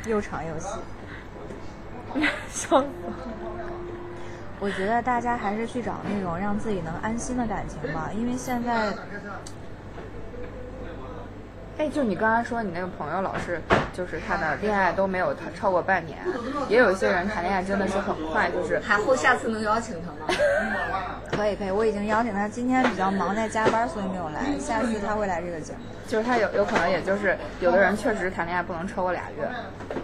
[0.07, 0.67] 又长又细。
[2.49, 2.87] 笑死
[4.59, 8.91] 我觉得大家还是去找那种让自己能安心的感情吧，因为现在
[11.81, 13.59] 哎，就你刚才说你那个朋友老是，
[13.91, 16.19] 就是他的恋爱都没有他超过半年，
[16.69, 20.31] 也有一些人谈恋爱真的是很快，就是还后下次能邀请他吗？
[21.35, 24.59] 可以可以，我已经邀请他，今天比较忙在加班，所以没有来。
[24.59, 25.79] 下次他会来这个节目。
[26.07, 29.49] 就是他有有可能也就是有的人确实谈恋爱不能超过俩月，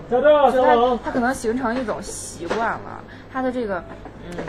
[0.10, 3.84] 就他他可能形成一种习惯了，他的这个
[4.32, 4.44] 嗯。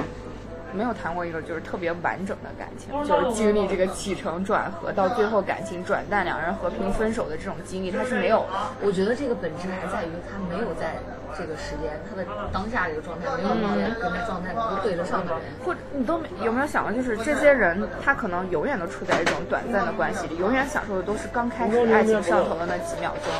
[0.72, 8.44] 没有谈过一个就是特别完整的感情，就是经历这个起承转合，到最后感情转淡，两人和平分手的这种经历，他是没有。
[8.82, 10.96] 我觉得这个本质还在于他没有在
[11.36, 15.42] 这个时间，他的当下这个状态没有遇见跟他状态能够对得上的人。
[15.64, 23.32] 或者你都没有没有想过，就是这些人他可能永远都处在一种短暂的关系里，永远享受的都是刚开始爱情上头的那几秒钟，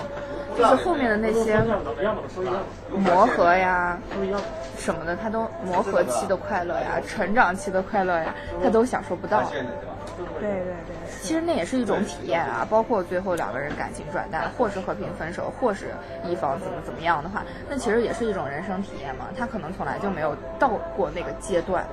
[0.58, 1.56] 就是后面的那些
[2.90, 3.96] 磨合呀
[4.76, 9.44] 什么的，他都磨合期的快乐呀、成长期的快乐呀，他都享受不到。
[10.40, 10.74] 对对对，
[11.22, 15.86] 其实那也是一种体验啊，包括最后两个人感情转淡，或是和平分手，或是
[16.24, 19.26] 一方怎么怎么样的话，那其实也是一种人生体验嘛。
[19.38, 21.84] 他可能从来就没有到过那个阶段，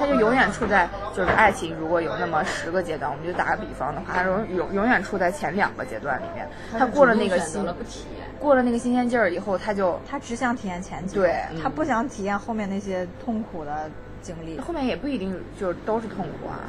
[0.00, 6.48] 他就永远处在就是爱情如果有那么十个阶段，我们就打个比方的话，他永永永远处在前两个阶段里面。
[6.72, 8.26] 他过了那个新了不体验。
[8.38, 13.90] 过了那个新鲜劲儿以后，他就他只想体验前几个，对他不想体验后面那些痛苦的
[14.22, 14.58] 经历。
[14.58, 16.64] 后面也不一定就都是痛苦啊。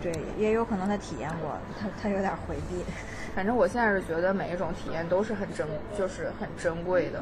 [0.00, 2.84] 对，也有可能他体验过，他他有点回避。
[3.34, 5.66] 反正我现在是觉得每一种体验都是很珍，
[5.98, 7.20] 就是很珍贵的，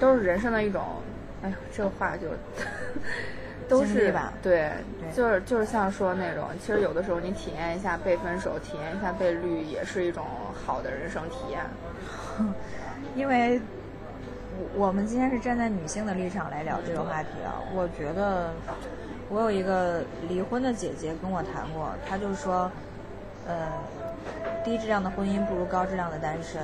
[0.00, 0.82] 都是人生的一种。
[1.46, 2.26] 哎呦，这话就
[3.68, 10.24] 都是吧对，对就是就是像说那种，其实有的时候你体验一下被分手，体验一下被绿，也是一种
[10.64, 11.60] 好的人生体验。
[13.14, 13.60] 因为
[14.74, 18.52] 我我们今天是站在女性的立场来聊这个话题啊，我觉得
[19.28, 22.70] 我有一个离婚的姐姐跟我谈过，她就说，
[23.46, 23.68] 呃，
[24.64, 26.60] 低质量的婚姻不如高质量的单身。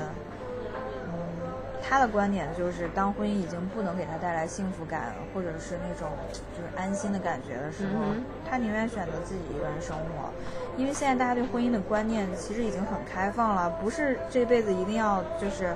[1.93, 6.09] 嗯，他的观点就是，当婚姻已经不能给他带来幸福感，或者是那种
[6.57, 10.31] 就是安心的感觉的时候，嗯他宁愿选择自己一个人生活。
[10.79, 15.75] 因为现在大家对婚姻的观念其实已经很开放了，不是这辈子一定要就是，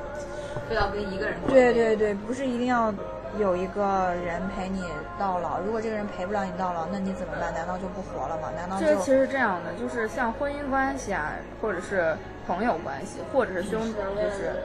[0.70, 2.92] 非要跟一个人过对对对，不是一定要
[3.38, 4.82] 有一个人陪你
[5.18, 5.60] 到老。
[5.60, 7.52] 如果这个人陪不了你到老，那你怎么办？
[7.52, 8.48] 难道就不活了吗？
[8.56, 14.56] 难道就这其实是这样的，就是像婚姻关系啊，或者是朋友关系，或者是兄，就是，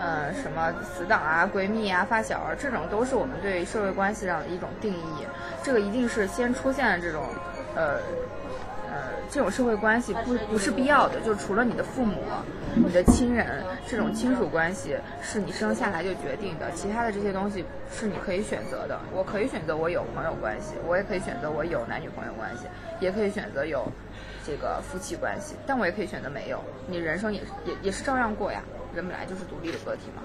[0.00, 5.26] 呃，什么死党啊、闺蜜啊、发小啊，这种都是我们对社会关系上的一种定义。
[5.62, 7.22] 这个一定是先出现了这种，
[7.76, 7.96] 呃，
[8.88, 12.16] 呃，这种社会关系不不是必要的，就除了你的父母、
[12.74, 18.98] 你的亲人这种亲属关系是你生下来就决定的，其他的这些东西是你可以选择的。
[19.12, 22.64] 我可以选择我有朋友关系，我也可以选择我有男女朋友关系，
[23.00, 23.86] 也可以选择有
[24.46, 26.62] 这个夫妻关系，但我也可以选择没有。
[26.86, 28.62] 你人生也是也也是照样过呀，
[28.94, 30.22] 人本来就是独立的个体嘛。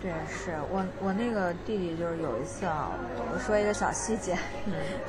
[0.00, 2.92] 对，是我我那个弟弟就是有一次啊，
[3.34, 4.38] 我说一个小细节，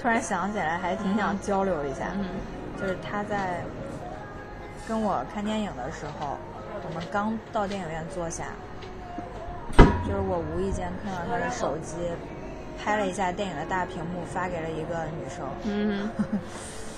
[0.01, 2.11] 突然想起来，还挺想交流一下。
[2.81, 3.61] 就是他在
[4.87, 6.37] 跟我看电影的时候，
[6.87, 8.45] 我们刚到电影院坐下，
[10.07, 11.97] 就是我无意间看到他的手机
[12.83, 16.09] 拍了一下电影的大屏幕，发给了一个女生，嗯，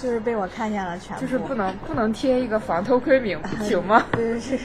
[0.00, 1.20] 就是被我看见了全部。
[1.20, 4.04] 就是不能不能贴一个防偷窥屏行吗？
[4.12, 4.58] 对是。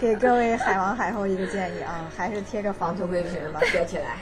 [0.00, 4.16] 给各位海王海后一个建议啊，还是贴个防偷窥屏吧，贴起来。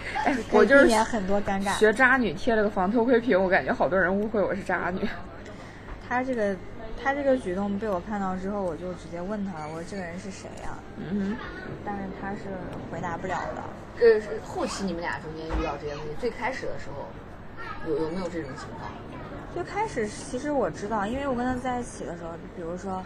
[0.51, 1.73] 我就是避免很多尴尬。
[1.79, 5.07] 学渣女贴了个防偷窥屏，我感觉好多人误会我是渣女。
[6.07, 6.57] 他这个
[7.03, 11.37] 他这个举动被我看到之后，我就直接问他了，我说这个人是谁呀、嗯哼
[11.85, 12.41] 但是他是
[12.91, 13.63] 回答不了的。
[14.01, 17.07] 呃，是后期你们俩中间遇到这些问题，最开始的时候
[17.91, 18.91] 有有没有这种情况？
[19.55, 23.03] 最开始其实我知道，因为我跟他在一起的时候，比如说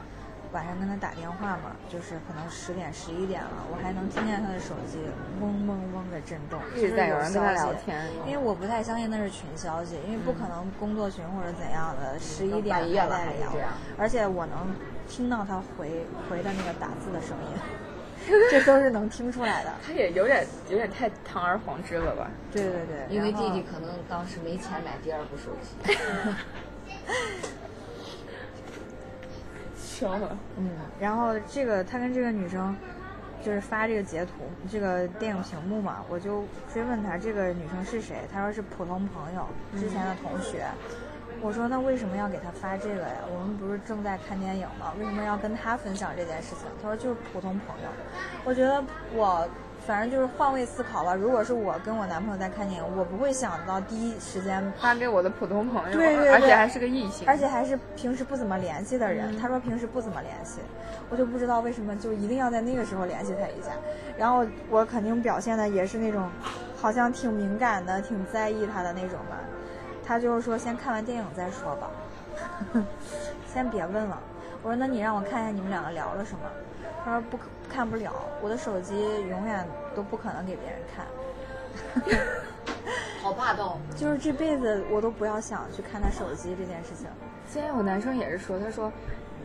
[0.52, 4.98] 晚上跟他打电话嘛，就是可能十点十一点了，我还能听见他的手机
[5.40, 13.50] 嗡嗡嗡的震动，一直在有有人跟他聊天因为我不太相信那是群消息，因为不可能工作群或者怎样的十一点还在聊
[13.96, 14.74] 而且我能
[15.08, 17.58] 听到他回回的那个打字的声音。
[18.50, 19.72] 这都是能听出来的。
[19.86, 22.30] 他也有点有点太堂而皇之了吧？
[22.52, 25.96] 对对对，因为弟弟可能当时没钱买第二部手机。
[29.76, 30.36] 笑了。
[30.56, 32.74] 嗯，然后这个他跟这个女生
[33.44, 34.32] 就是发这个截图，
[34.70, 39.46] 这个电影屏幕嘛，我就追问他这个女生是谁，他说是普通朋友，
[39.78, 40.66] 之前的同学。
[41.42, 43.16] 我说那为什么要给他发这个呀？
[43.28, 44.92] 我们不是正在看电影吗？
[44.96, 46.58] 为什么要跟他分享这件事情？
[46.80, 47.88] 他说就是普通朋友。
[48.44, 48.82] 我觉得
[49.12, 49.48] 我
[49.84, 51.16] 反正就是换位思考吧。
[51.16, 59.36] 如果是我跟我男朋友在看电影，我不会想到第一时间发给我的普通朋友，对对对，而且还是个异性，而且还是平时不怎么联系的嗯人。
[59.36, 60.60] 他说平时不怎么联系，
[61.10, 63.72] 我就不知道为什么就一定要在那个时候联系他一下。
[64.16, 66.30] 然后我肯定表现的也是那种，
[66.76, 69.38] 好像挺敏感的、挺在意他的那种吧。
[70.04, 71.90] 他就是说先看完电影再说吧，
[73.52, 74.18] 先别问了。
[74.62, 76.40] 我说那你让我看一下你们两个聊了什么？
[77.04, 78.94] 他说不可看不了，我的手机
[79.28, 81.06] 永远都不可能给别人看。
[83.22, 83.78] 好霸道。
[83.96, 87.06] 就是这辈子我都不要想去看他手机这件事情。
[87.48, 88.90] 今天有男生也是说，他说，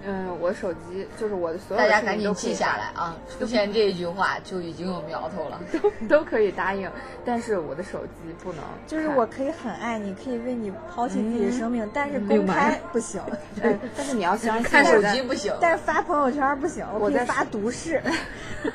[0.05, 3.15] 嗯，我手机就是我的所有大家的事情赶紧记下来啊！
[3.37, 5.59] 出现这一句话就已经有苗头了。
[6.07, 6.89] 都都可以答应，
[7.25, 8.63] 但是我的手机不能。
[8.87, 13.21] 就是我可以很爱你，可以为你抛弃自己的生命，但是公开 不行。
[13.61, 15.53] 对，但是你要相信看手机不行。
[15.59, 18.01] 但是发朋友圈不行，我可以发毒誓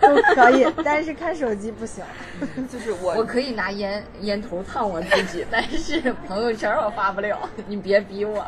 [0.01, 2.05] 都可以，但是看手机不行。
[2.71, 8.45] 就是我我可以拿烟烟头烫我自己，但是朋友圈我发不了，你别逼我。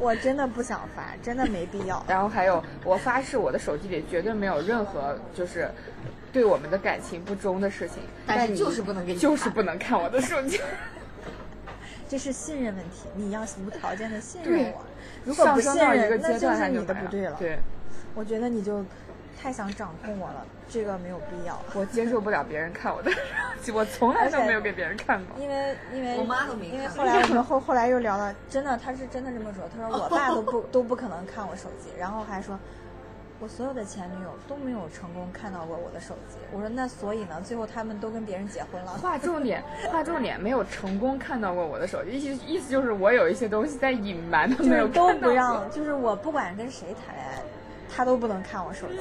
[0.00, 2.02] 我真的不想发，真的没必要。
[2.08, 5.70] 然后还有，我发誓我的手机里绝对没有任何就是
[6.32, 10.58] 对我们的感情不忠的事情，但是就是不能给你就是不能看我的手机。
[12.08, 14.82] 这是信任问题，你要无条件的信任我。
[15.24, 17.36] 如果不上信任，升到一个阶那就是你的不对了。
[17.38, 17.58] 对，
[18.14, 18.84] 我觉得你就
[19.40, 21.60] 太想掌控我了，这个没有必要。
[21.74, 23.18] 我接受不了别人看我的手
[23.60, 25.38] 机， 我从来都没有给别人看过。
[25.42, 32.58] 因为因为我妈都没看因为后来我们后 后来又聊了，真的他是真的这么说，他说我爸都不 都不可能看我手机，然后还说。
[33.42, 36.36] 我所有的前女友都没有成功看到过我的手机。
[36.52, 37.40] 我说那所以呢？
[37.42, 38.92] 最后他们都跟别人结婚了。
[38.92, 47.42] 划重点，划重点，没有成功看到过我的手机，意思意思就是我有一些东西在隐瞒，都没有就是都看到过不让，就是我不管跟谁谈恋爱，
[47.88, 48.98] 他都不能看我手机，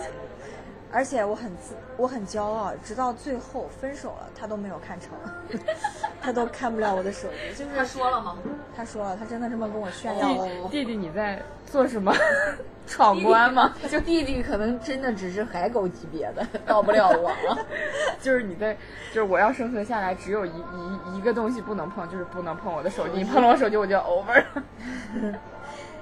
[0.92, 5.10] 而且我很自我很骄傲，直到最后分手了，他都没有看成。
[6.22, 7.64] 他都看不了我的手机。
[7.64, 8.38] 就是他说了吗？
[8.76, 10.48] 他说了，他真的这么跟我炫耀。
[10.70, 12.14] 弟弟你在做什么？
[12.88, 13.76] 闯关吗？
[13.88, 17.32] 就弟弟可能真的只是海狗级别的，到不了我。
[18.20, 18.74] 就是你在，
[19.14, 23.20] 就是我要生存下来，只有一一一个东西不能碰，就是不能碰我的手机。
[23.20, 24.64] 你碰了我手机，我就 over 了。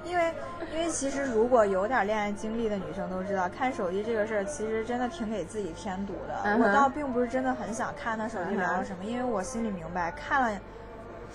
[0.06, 0.34] 因为，
[0.74, 6.58] 因为其实如果有点恋爱经历的女生都知道，看手机这个事儿其实真的挺给自己添堵的。
[6.60, 10.60] 我倒并不是真的很想看他手机聊了什么，因为我心里明白，看了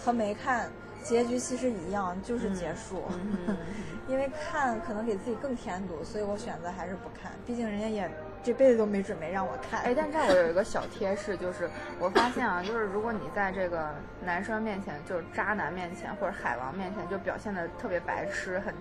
[0.05, 0.69] 和没看
[1.03, 3.05] 结局其实一样，就是结束。
[3.49, 3.57] 嗯
[4.09, 7.31] 因为看可能给自己更添堵，所以我选择还是不看。
[7.47, 8.11] 毕竟人家也
[8.43, 9.81] 这辈子都没准备让我看。
[9.83, 11.71] 哎，但这儿我有一个小贴士，就是
[12.01, 18.75] 我发现啊，就是如果你在这个男生面前，就是渣男面前或者海王面前，就表现的特别白痴、很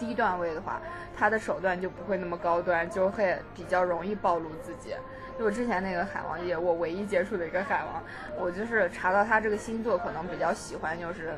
[0.00, 0.80] 低段位的话，
[1.16, 4.94] 他的手段就不会那么高端，就会比较容易暴露自己。
[5.38, 8.02] 就我之前那个海王爷，我唯一接触的一个海王，
[8.38, 11.34] 我就是查到他这个星座可能比较喜欢就是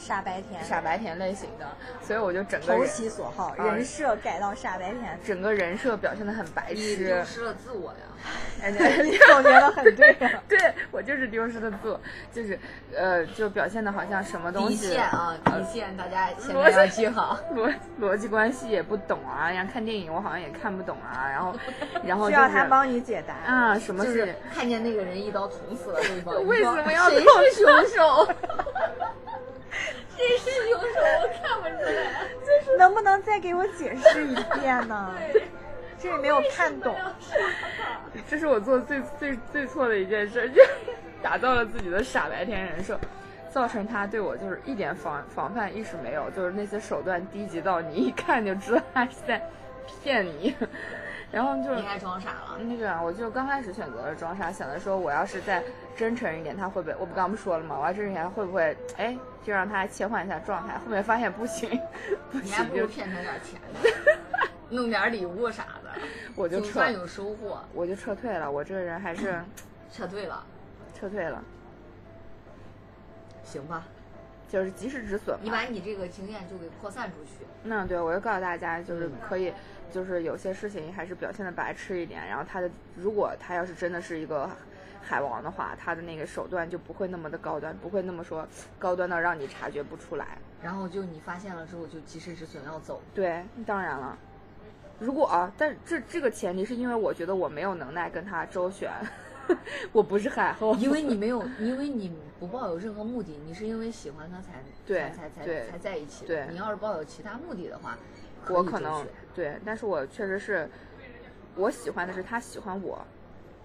[0.00, 1.66] 傻白甜，傻白甜类型的，
[2.02, 7.24] 所以我就整个投其所好，啊人设改到傻白甜，整个人设表现的很白痴丢。
[7.24, 7.98] 失了自我呀！
[8.62, 8.70] 哎，
[9.02, 10.42] 你总结的很对呀。
[10.48, 10.58] 对
[10.90, 12.00] 我就是丢失了自我，
[12.32, 12.58] 就是
[12.96, 17.38] 呃，就表现的好像什么东西底西线啊，呃底线，大家现逻在要记好。
[17.54, 21.54] 逻逻辑关系也不懂啊，然后看电影我好像也看不懂啊，然后
[22.04, 28.28] 然后需就是要他帮你解答啊，什么就是看见那个人一刀捅死了对方，为什么要谁捅是凶手？
[30.38, 30.86] 谁是凶手？
[31.22, 32.24] 我看不出来。
[32.40, 35.14] 就是能不能再给我解释一遍呢？
[35.98, 36.96] 这里没有看懂。
[38.28, 40.62] 这是我做的最最最错的一件事，就
[41.22, 42.98] 打造了自己的傻白甜人设，
[43.50, 49.40] 造成他对我就是一点防防范意识没有，就是那些手段低级到你一看就知道他是在
[50.02, 50.54] 骗你，
[51.32, 52.58] 然后就你还装傻了？
[52.58, 55.62] 那个啊，我就刚开始选择了装傻，想着说我要是再
[55.96, 56.96] 真诚一点，他会不会？
[56.98, 57.76] 我不刚不说了吗？
[57.78, 58.76] 我要真诚一点，他会不会？
[58.96, 60.76] 哎，就让他切换一下状态。
[60.78, 61.70] 后面发现不行，
[62.32, 65.90] 不你还不如骗他点钱呢， 弄点礼物啥的，
[66.34, 67.60] 我就撤总算有收获。
[67.72, 68.50] 我就撤退了。
[68.50, 69.40] 我这个人还是
[69.92, 70.44] 撤退了，
[70.98, 71.40] 撤退了，
[73.44, 73.84] 行吧？
[74.48, 75.40] 就是及时止损嘛。
[75.44, 77.46] 你把你这个经验就给扩散出去。
[77.62, 79.52] 那对，我就告诉大家，就是可以，
[79.90, 82.26] 就是有些事情还是表现的白痴一点。
[82.26, 84.48] 然后他的，如果他要是真的是一个
[85.02, 88.46] 海王的话，他的那个手段就不会那么的高端，不会那么说
[88.78, 90.38] 高端到让你察觉不出来。
[90.62, 93.02] 然后就你发现了之后，就及时止损要走。
[93.14, 94.16] 对，当然了，
[94.98, 98.90] 如果啊，但这这个前提是因为我觉得我没有能耐跟他周旋，
[99.90, 106.28] 我不是海后，因为你没有，因为你不抱有任何目的，你是因为喜欢他才对才才才才在一起的。
[106.28, 107.96] 对你要是抱有其他目的的话，
[108.48, 110.68] 我可能对，但是我确实是，
[111.54, 113.04] 我喜欢的是他喜欢我，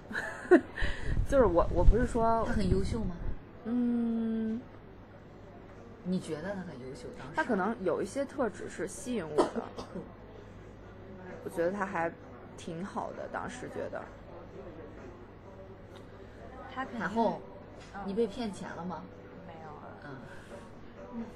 [1.28, 3.16] 就是我我不是说他很优秀吗？
[3.66, 4.62] 嗯，
[6.04, 7.08] 你觉得他很优秀？
[7.18, 9.64] 当时他可能有一些特质是吸引我的，
[11.44, 12.12] 我觉得他还
[12.58, 14.04] 挺好的，当时觉得。
[16.74, 17.42] 他然后
[18.06, 19.04] 你被骗钱了吗？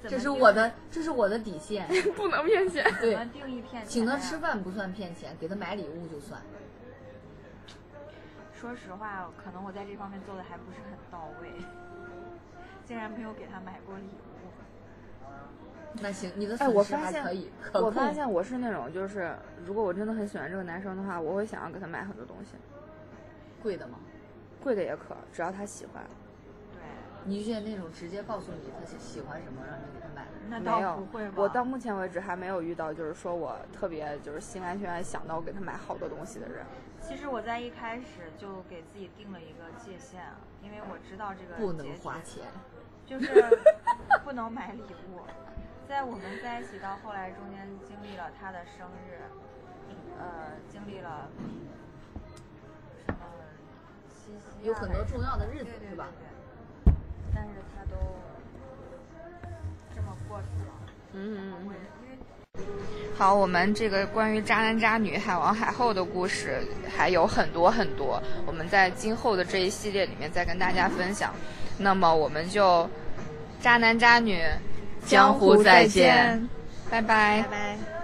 [0.08, 1.86] 这是我的，这是我的底线。
[2.16, 2.84] 不能骗钱。
[3.00, 6.40] 对定义骗钱请他吃饭不算骗钱，给他买礼物就算。
[8.52, 11.48] 说实话，可能我在这方面做的还不是很到位，
[12.84, 14.30] 竟然没有给他买过礼物。
[16.00, 22.52] 那行，你的哎，损失我发现还可以，可我发现我是那种，就是如果我真的很喜欢这个男生的话，我会想要给他买很多东西，
[23.60, 23.98] 贵的吗？
[24.62, 26.04] 贵的也可，只要他喜欢。
[27.24, 30.30] 对，你遇见那种直接告诉你他喜喜欢什么，让你给他买的？
[30.48, 31.34] 那没有倒不会吧？
[31.36, 36.64] 我到目前为止还没有遇到，就是说我特别就是心甘情愿想到我给他买好多东西的人。
[37.00, 42.44] 其实我在一开始就给自己定了一个界限啊，因为我知道这个不能花钱。
[43.06, 43.26] 就是
[44.22, 45.18] 不能买礼物。
[45.88, 49.18] 在我们在一起到后来，中间经历了他的生日，
[50.16, 51.28] 呃，经历了
[53.04, 53.18] 什么
[54.08, 56.29] 七夕啊、有很多重要的日子对吧对对
[57.34, 57.96] 但是他都
[59.94, 60.72] 这么过去了。
[61.12, 62.60] 嗯嗯嗯。
[63.16, 66.62] 好，我们这个关于渣男渣女、海王海后的故事
[66.96, 71.34] 还有很多很多，我们在今后的这一系列里面再跟大家分享。
[71.76, 72.88] 那么我们就
[73.60, 74.42] 渣男渣女，
[75.04, 76.48] 江湖再见，
[76.90, 77.99] 拜拜拜拜。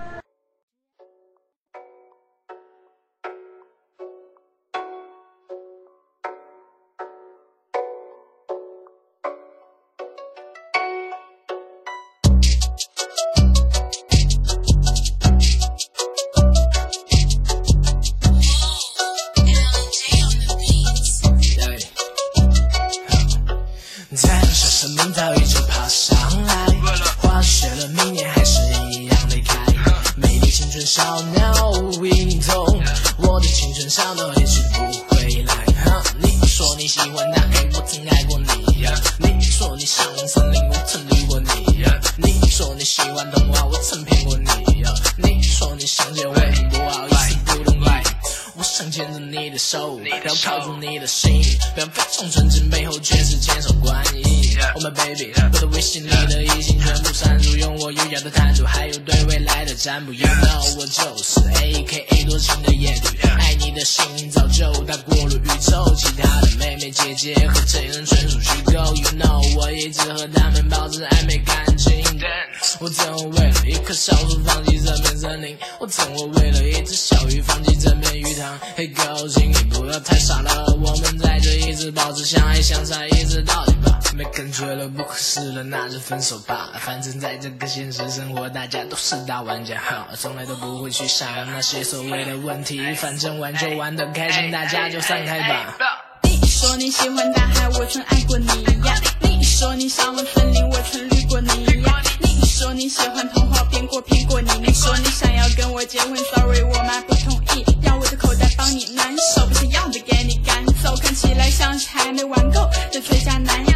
[86.07, 86.71] 分手吧。
[86.79, 92.95] 反正在这个现实生活，大家都是大玩家，哈，从来都不会去想那些所谓的问题。
[92.95, 95.77] 反正玩就玩的开心，大家就散开吧。
[96.23, 98.95] 你说你喜欢大海，我曾爱过你呀。
[99.21, 101.49] 你说你向往森林，我曾绿过你
[101.83, 102.01] 呀。
[102.21, 104.49] 你说你喜欢童话，骗过骗过你。
[104.65, 110.97] 你说你想要跟我结婚，sorry，我妈不同意，要我的口袋帮你难受，不想要的给你赶走。
[111.03, 112.61] 看起来像是还没玩够
[112.93, 113.73] 的最佳男友，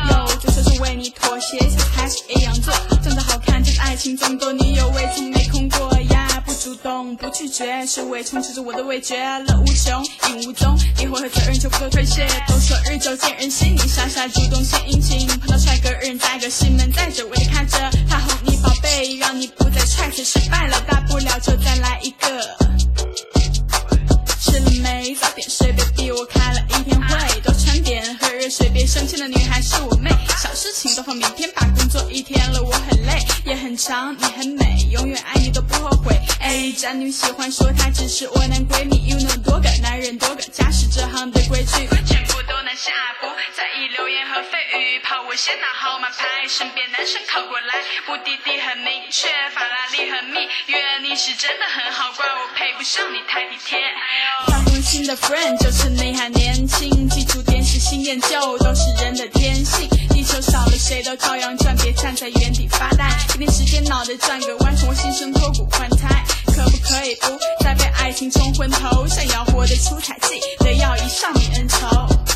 [0.63, 2.71] 就是为你妥协，像还是一样做。
[3.03, 6.43] 长得好看，就是爱情这么多，你有未从没空过呀？
[6.45, 10.77] 不主动，不拒绝，是为充斥着我的味觉，乐无穷，影无踪。
[10.99, 22.29] 你会和责任全部都推卸，都说日久见人心，你傻傻主动献殷勤，碰到帅哥人带个心门在这，为你看着他哄你宝贝，让你不再踹腿失败了，大不了就再来一个。
[24.39, 25.15] 吃了没？
[25.15, 25.40] 早点
[28.61, 30.11] 嘴，别生气的女孩是我妹，
[30.43, 32.90] 小事情都放明天吧，工作一天了，我很
[33.51, 36.15] 累，也很长，你很美，永远爱你都不后悔。
[36.41, 47.75] 哎，宅女喜欢说她只是我男闺蜜，you know 多个男人多个，家是这行的规矩，全部都能下播，在意流言和蜚语，怕我先拿号码牌，身边男生靠过来，
[48.07, 53.79] 目的地很明确，法拉利很密，约你是真的很好，怪我配不上你太体贴。
[54.47, 63.05] 发红心的 friend 就是你还年轻，记住点是新厌旧都是人的天性，地球少了谁都照样转，别站在原地发呆，
[63.41, 69.07] 给点时间脑袋转个弯，从我心生脱骨换胎，可不可以不再被爱情冲昏头？
[69.07, 72.30] 想要活得出彩，记得要一上泯恩仇。